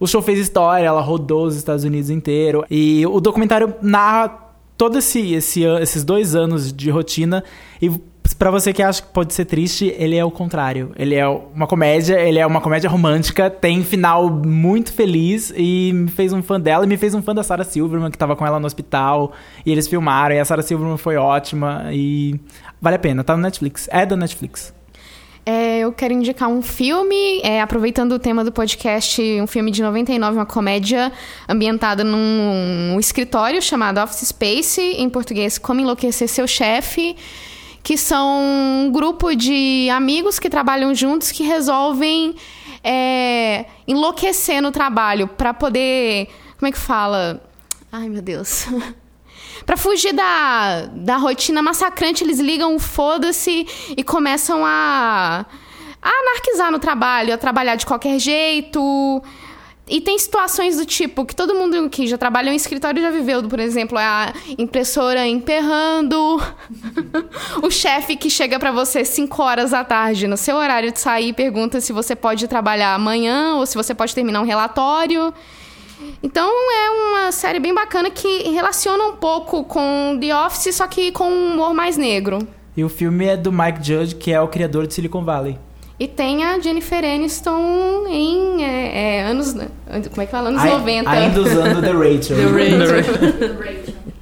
[0.00, 4.40] O show fez história, ela rodou os Estados Unidos inteiro e o documentário narra
[4.76, 7.44] todo esse, esse esses dois anos de rotina
[7.80, 7.88] e
[8.36, 10.92] pra você que acha que pode ser triste, ele é o contrário.
[10.96, 16.10] Ele é uma comédia, ele é uma comédia romântica, tem final muito feliz e me
[16.10, 18.44] fez um fã dela e me fez um fã da Sarah Silverman que tava com
[18.44, 19.32] ela no hospital
[19.64, 22.40] e eles filmaram e a Sarah Silverman foi ótima e
[22.82, 23.88] vale a pena, tá no Netflix.
[23.90, 24.74] É da Netflix.
[25.44, 29.82] É, eu quero indicar um filme, é, aproveitando o tema do podcast, um filme de
[29.82, 31.10] 99, uma comédia
[31.48, 37.16] ambientada num um escritório chamado Office Space, em português Como Enlouquecer Seu Chefe,
[37.82, 42.36] que são um grupo de amigos que trabalham juntos que resolvem
[42.84, 46.28] é, enlouquecer no trabalho para poder.
[46.56, 47.42] Como é que fala?
[47.90, 48.66] Ai, meu Deus.
[49.64, 55.46] Pra fugir da, da rotina massacrante, eles ligam o foda-se e começam a,
[56.02, 59.22] a anarquizar no trabalho, a trabalhar de qualquer jeito.
[59.88, 63.42] E tem situações do tipo que todo mundo que já trabalhou em escritório já viveu,
[63.48, 66.40] por exemplo, a impressora emperrando,
[67.62, 71.28] o chefe que chega pra você 5 horas da tarde no seu horário de sair
[71.28, 75.34] e pergunta se você pode trabalhar amanhã ou se você pode terminar um relatório.
[76.22, 81.12] Então é uma série bem bacana que relaciona um pouco com The Office, só que
[81.12, 82.46] com um humor mais negro.
[82.76, 85.58] E o filme é do Mike Judge, que é o criador de Silicon Valley.
[85.98, 89.52] E tem a Jennifer Aniston em é, é, anos.
[89.52, 90.48] Como é que fala?
[90.48, 91.10] Anos Ai- 90.
[91.10, 92.36] Ainda usando The Rachel.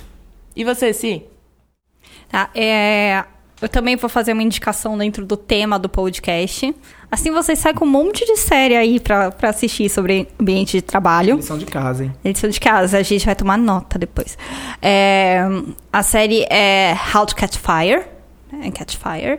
[0.56, 1.22] E você, Si?
[2.30, 3.24] Tá, é,
[3.60, 6.74] eu também vou fazer uma indicação dentro do tema do podcast.
[7.10, 10.82] Assim vocês saem com um monte de série aí pra, pra assistir sobre ambiente de
[10.82, 11.36] trabalho.
[11.36, 12.12] Lição de casa, hein?
[12.24, 14.38] Edição de casa, a gente vai tomar nota depois.
[14.80, 15.40] É,
[15.92, 18.02] a série é How to Catch Fire.
[18.52, 19.38] né, Catch Fire.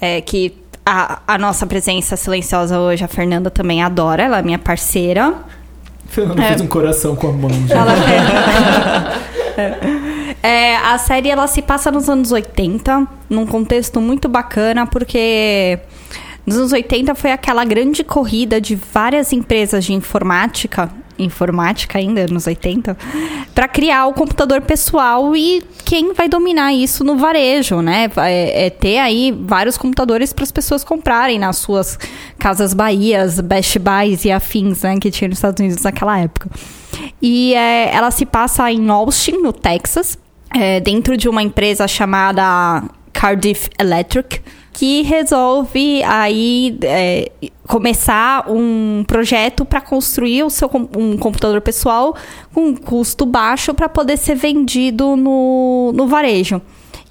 [0.00, 0.54] É, que
[0.86, 4.22] a, a nossa presença silenciosa hoje, a Fernanda também adora.
[4.22, 5.34] Ela é minha parceira.
[6.06, 6.48] Fernando É.
[6.48, 7.50] fez um coração com a mão.
[7.68, 7.92] Ela
[9.58, 9.98] é,
[10.48, 15.78] É, a série ela se passa nos anos 80, num contexto muito bacana, porque
[16.46, 22.46] nos anos 80 foi aquela grande corrida de várias empresas de informática, informática ainda nos
[22.46, 22.96] 80,
[23.54, 28.10] para criar o computador pessoal e quem vai dominar isso no varejo, né?
[28.16, 31.98] É, é ter aí vários computadores para as pessoas comprarem nas suas
[32.38, 36.48] casas Bahias, Best Buys e afins, né, que tinha nos Estados Unidos naquela época.
[37.20, 40.16] E é, ela se passa em Austin, no Texas,
[40.54, 44.40] é, dentro de uma empresa chamada Cardiff Electric,
[44.72, 47.32] que resolve aí é,
[47.66, 52.14] começar um projeto para construir o seu um computador pessoal
[52.54, 56.62] com um custo baixo para poder ser vendido no, no varejo.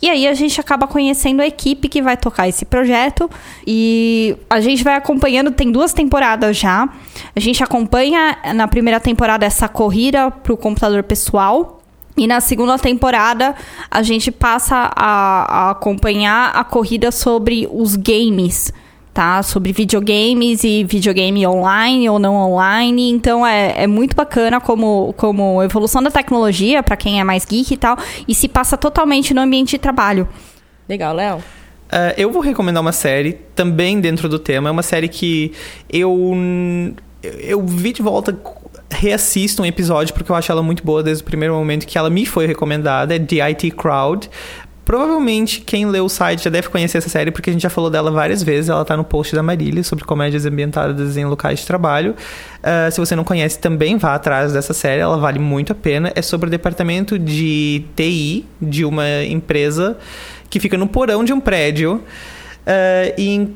[0.02, 3.30] E aí a gente acaba conhecendo a equipe que vai tocar esse projeto
[3.66, 6.88] e a gente vai acompanhando, tem duas temporadas já.
[7.36, 11.77] A gente acompanha na primeira temporada essa corrida para o computador pessoal.
[12.18, 13.56] E na segunda temporada
[13.92, 18.74] a gente passa a, a acompanhar a corrida sobre os games,
[19.14, 19.44] tá?
[19.44, 23.12] Sobre videogames e videogame online ou não online.
[23.12, 27.76] Então é, é muito bacana como, como evolução da tecnologia, para quem é mais geek
[27.76, 27.96] e tal,
[28.28, 30.28] e se passa totalmente no ambiente de trabalho.
[30.90, 31.38] Legal, Léo.
[31.38, 34.70] Uh, eu vou recomendar uma série, também dentro do tema.
[34.70, 35.54] É uma série que
[35.90, 36.36] eu,
[37.24, 38.38] eu vi de volta,
[38.90, 42.10] reassisto um episódio, porque eu acho ela muito boa desde o primeiro momento que ela
[42.10, 43.16] me foi recomendada.
[43.16, 44.30] É The IT Crowd.
[44.86, 47.90] Provavelmente quem leu o site já deve conhecer essa série, porque a gente já falou
[47.90, 48.70] dela várias vezes.
[48.70, 52.16] Ela tá no post da Marília sobre comédias ambientadas em locais de trabalho.
[52.60, 56.10] Uh, se você não conhece, também vá atrás dessa série, ela vale muito a pena.
[56.16, 59.98] É sobre o departamento de TI de uma empresa
[60.50, 61.96] que fica no porão de um prédio.
[61.96, 63.50] Uh, e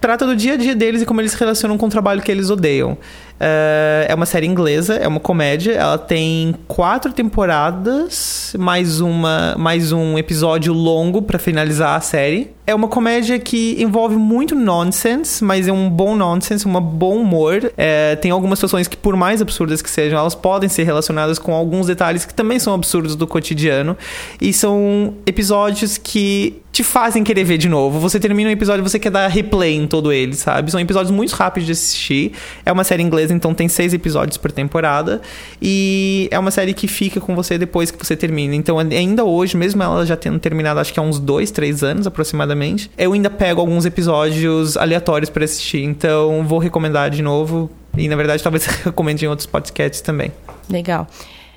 [0.00, 2.30] trata do dia a dia deles e como eles se relacionam com o trabalho que
[2.30, 2.96] eles odeiam.
[3.36, 5.72] Uh, é uma série inglesa, é uma comédia.
[5.72, 12.55] Ela tem quatro temporadas, mais, uma, mais um episódio longo pra finalizar a série.
[12.66, 17.72] É uma comédia que envolve muito nonsense, mas é um bom nonsense, um bom humor.
[17.76, 21.54] É, tem algumas situações que, por mais absurdas que sejam, elas podem ser relacionadas com
[21.54, 23.96] alguns detalhes que também são absurdos do cotidiano.
[24.40, 27.98] E são episódios que te fazem querer ver de novo.
[28.00, 30.70] Você termina um episódio e você quer dar replay em todo ele, sabe?
[30.70, 32.32] São episódios muito rápidos de assistir.
[32.66, 35.22] É uma série inglesa, então tem seis episódios por temporada.
[35.62, 38.54] E é uma série que fica com você depois que você termina.
[38.54, 42.06] Então, ainda hoje, mesmo ela já tendo terminado, acho que há uns dois, três anos
[42.06, 42.55] aproximadamente,
[42.96, 45.82] eu ainda pego alguns episódios aleatórios para assistir.
[45.82, 47.70] Então, vou recomendar de novo.
[47.96, 50.32] E, na verdade, talvez recomende em outros podcasts também.
[50.68, 51.06] Legal.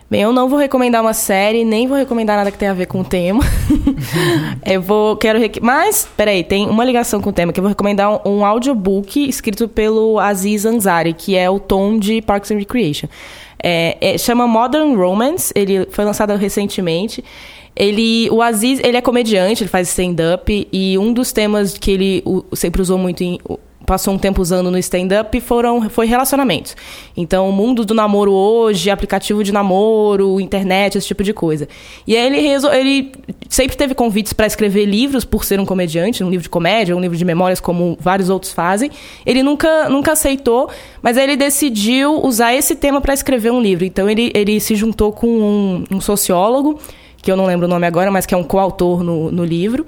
[0.09, 2.87] Bem, eu não vou recomendar uma série, nem vou recomendar nada que tenha a ver
[2.87, 3.43] com o tema.
[4.65, 5.39] eu vou, quero...
[5.61, 9.29] Mas, peraí, tem uma ligação com o tema, que eu vou recomendar um, um audiobook
[9.29, 13.07] escrito pelo Aziz Ansari, que é o tom de Parks and Recreation.
[13.61, 17.23] É, é- chama Modern Romance, ele foi lançado recentemente.
[17.80, 22.23] Ele, o Aziz, ele é comediante, ele faz stand-up, e um dos temas que ele
[22.53, 23.39] sempre usou muito em
[23.89, 26.77] passou um tempo usando no stand-up foram foi relacionamentos.
[27.17, 31.67] Então, o mundo do namoro hoje, aplicativo de namoro, internet, esse tipo de coisa.
[32.05, 32.71] E aí ele resol...
[32.71, 33.11] ele
[33.49, 37.01] sempre teve convites para escrever livros por ser um comediante, um livro de comédia, um
[37.01, 38.91] livro de memórias como vários outros fazem.
[39.25, 40.69] Ele nunca nunca aceitou,
[41.01, 43.86] mas aí ele decidiu usar esse tema para escrever um livro.
[43.86, 46.80] Então ele ele se juntou com um, um sociólogo
[47.22, 49.86] que eu não lembro o nome agora, mas que é um coautor no, no livro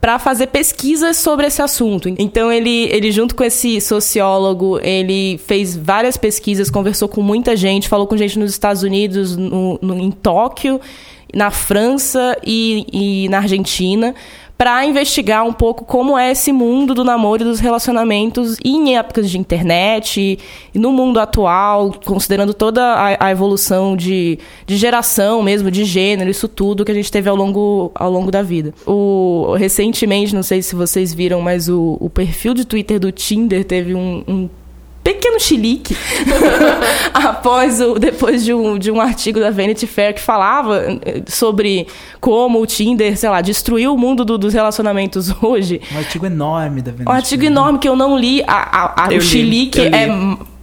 [0.00, 2.08] para fazer pesquisas sobre esse assunto.
[2.18, 7.88] Então ele, ele junto com esse sociólogo, ele fez várias pesquisas, conversou com muita gente,
[7.88, 10.80] falou com gente nos Estados Unidos, no, no- em Tóquio,
[11.34, 12.86] na França e,
[13.24, 14.14] e na Argentina,
[14.58, 19.30] para investigar um pouco como é esse mundo do namoro e dos relacionamentos em épocas
[19.30, 20.36] de internet
[20.74, 24.36] e, no mundo atual, considerando toda a, a evolução de,
[24.66, 28.32] de geração mesmo, de gênero, isso tudo que a gente teve ao longo, ao longo
[28.32, 28.74] da vida.
[28.84, 33.64] O, recentemente, não sei se vocês viram, mas o, o perfil de Twitter do Tinder
[33.64, 34.48] teve um, um
[35.02, 35.96] pequeno chilique
[37.14, 41.86] após o, depois de um, de um artigo da Vanity Fair que falava eh, sobre
[42.20, 45.80] como o Tinder, sei lá, destruiu o mundo do- dos relacionamentos hoje.
[45.94, 47.52] Um artigo enorme da Vanity Um artigo Fair.
[47.52, 48.42] enorme que eu não li.
[48.46, 50.08] A, a- a- o li, chilique é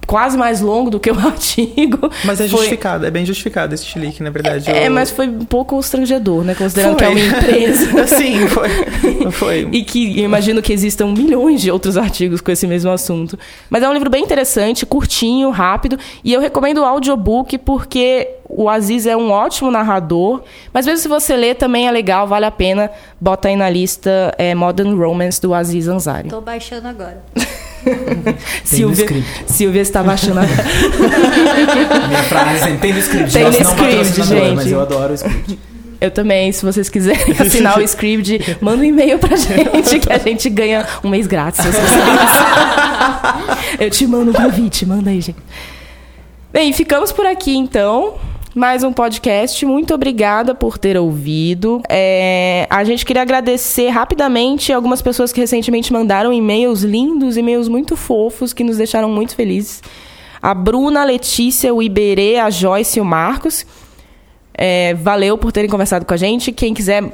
[0.06, 2.10] quase mais longo do que o artigo.
[2.24, 4.70] Mas é Foi- justificado, é bem justificado esse chilique, na verdade.
[4.70, 6.54] É, Eu- mas foi um pouco constrangedor, né?
[6.54, 6.98] Considerando Foi.
[6.98, 8.06] que é uma empresa.
[8.08, 8.68] Sim, foi.
[9.32, 9.68] foi.
[9.72, 13.38] E que eu imagino que existam milhões de outros artigos com esse mesmo assunto.
[13.68, 15.98] Mas é um livro bem interessante, curtinho, rápido.
[16.24, 20.42] E eu recomendo o audiobook porque o Aziz é um ótimo narrador.
[20.72, 22.90] Mas mesmo se você ler, também é legal, vale a pena.
[23.20, 26.28] Bota aí na lista é, Modern Romance do Aziz Ansari.
[26.28, 27.22] Tô baixando agora.
[28.64, 29.06] Silvia.
[29.46, 30.42] Silvia está baixando a...
[32.08, 33.32] Minha frase sempre tem no script.
[33.32, 34.54] Tem no não script, gente.
[34.56, 35.58] Mas eu adoro o script.
[36.00, 40.18] Eu também, se vocês quiserem assinar o script, manda um e-mail pra gente que a
[40.18, 41.60] gente ganha um mês grátis.
[41.60, 42.16] se vocês quiserem.
[43.80, 45.38] Eu te mando um convite, manda aí, gente.
[46.52, 48.18] Bem, ficamos por aqui então.
[48.56, 49.66] Mais um podcast.
[49.66, 51.82] Muito obrigada por ter ouvido.
[51.90, 57.98] É, a gente queria agradecer rapidamente algumas pessoas que recentemente mandaram e-mails lindos, e-mails muito
[57.98, 59.82] fofos, que nos deixaram muito felizes.
[60.40, 63.66] A Bruna, a Letícia, o Iberê, a Joyce e o Marcos.
[64.54, 66.50] É, valeu por terem conversado com a gente.
[66.50, 67.12] Quem quiser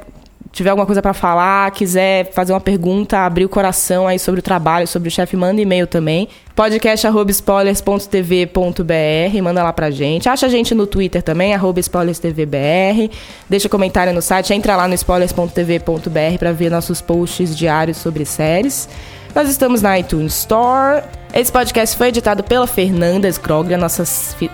[0.53, 4.43] tiver alguma coisa para falar, quiser fazer uma pergunta, abrir o coração aí sobre o
[4.43, 6.29] trabalho, sobre o chefe, manda e-mail também.
[6.55, 10.29] podcast@spoilers.tv.br, manda lá pra gente.
[10.29, 13.09] Acha a gente no Twitter também, spoilerstvbr.
[13.49, 18.87] Deixa comentário no site, entra lá no spoilers.tv.br para ver nossos posts diários sobre séries.
[19.33, 21.03] Nós estamos na iTunes Store.
[21.33, 24.03] Esse podcast foi editado pela Fernanda Scroglia, nossa,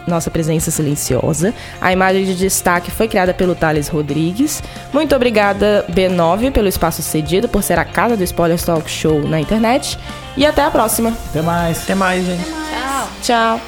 [0.08, 1.54] nossa presença silenciosa.
[1.82, 4.64] A imagem de destaque foi criada pelo Thales Rodrigues.
[4.94, 9.42] Muito obrigada, B9, pelo espaço cedido, por ser a casa do Spoilers Talk Show na
[9.42, 10.00] internet.
[10.38, 11.14] E até a próxima.
[11.30, 11.84] Até mais.
[11.84, 12.46] Até mais, gente.
[13.22, 13.60] Tchau.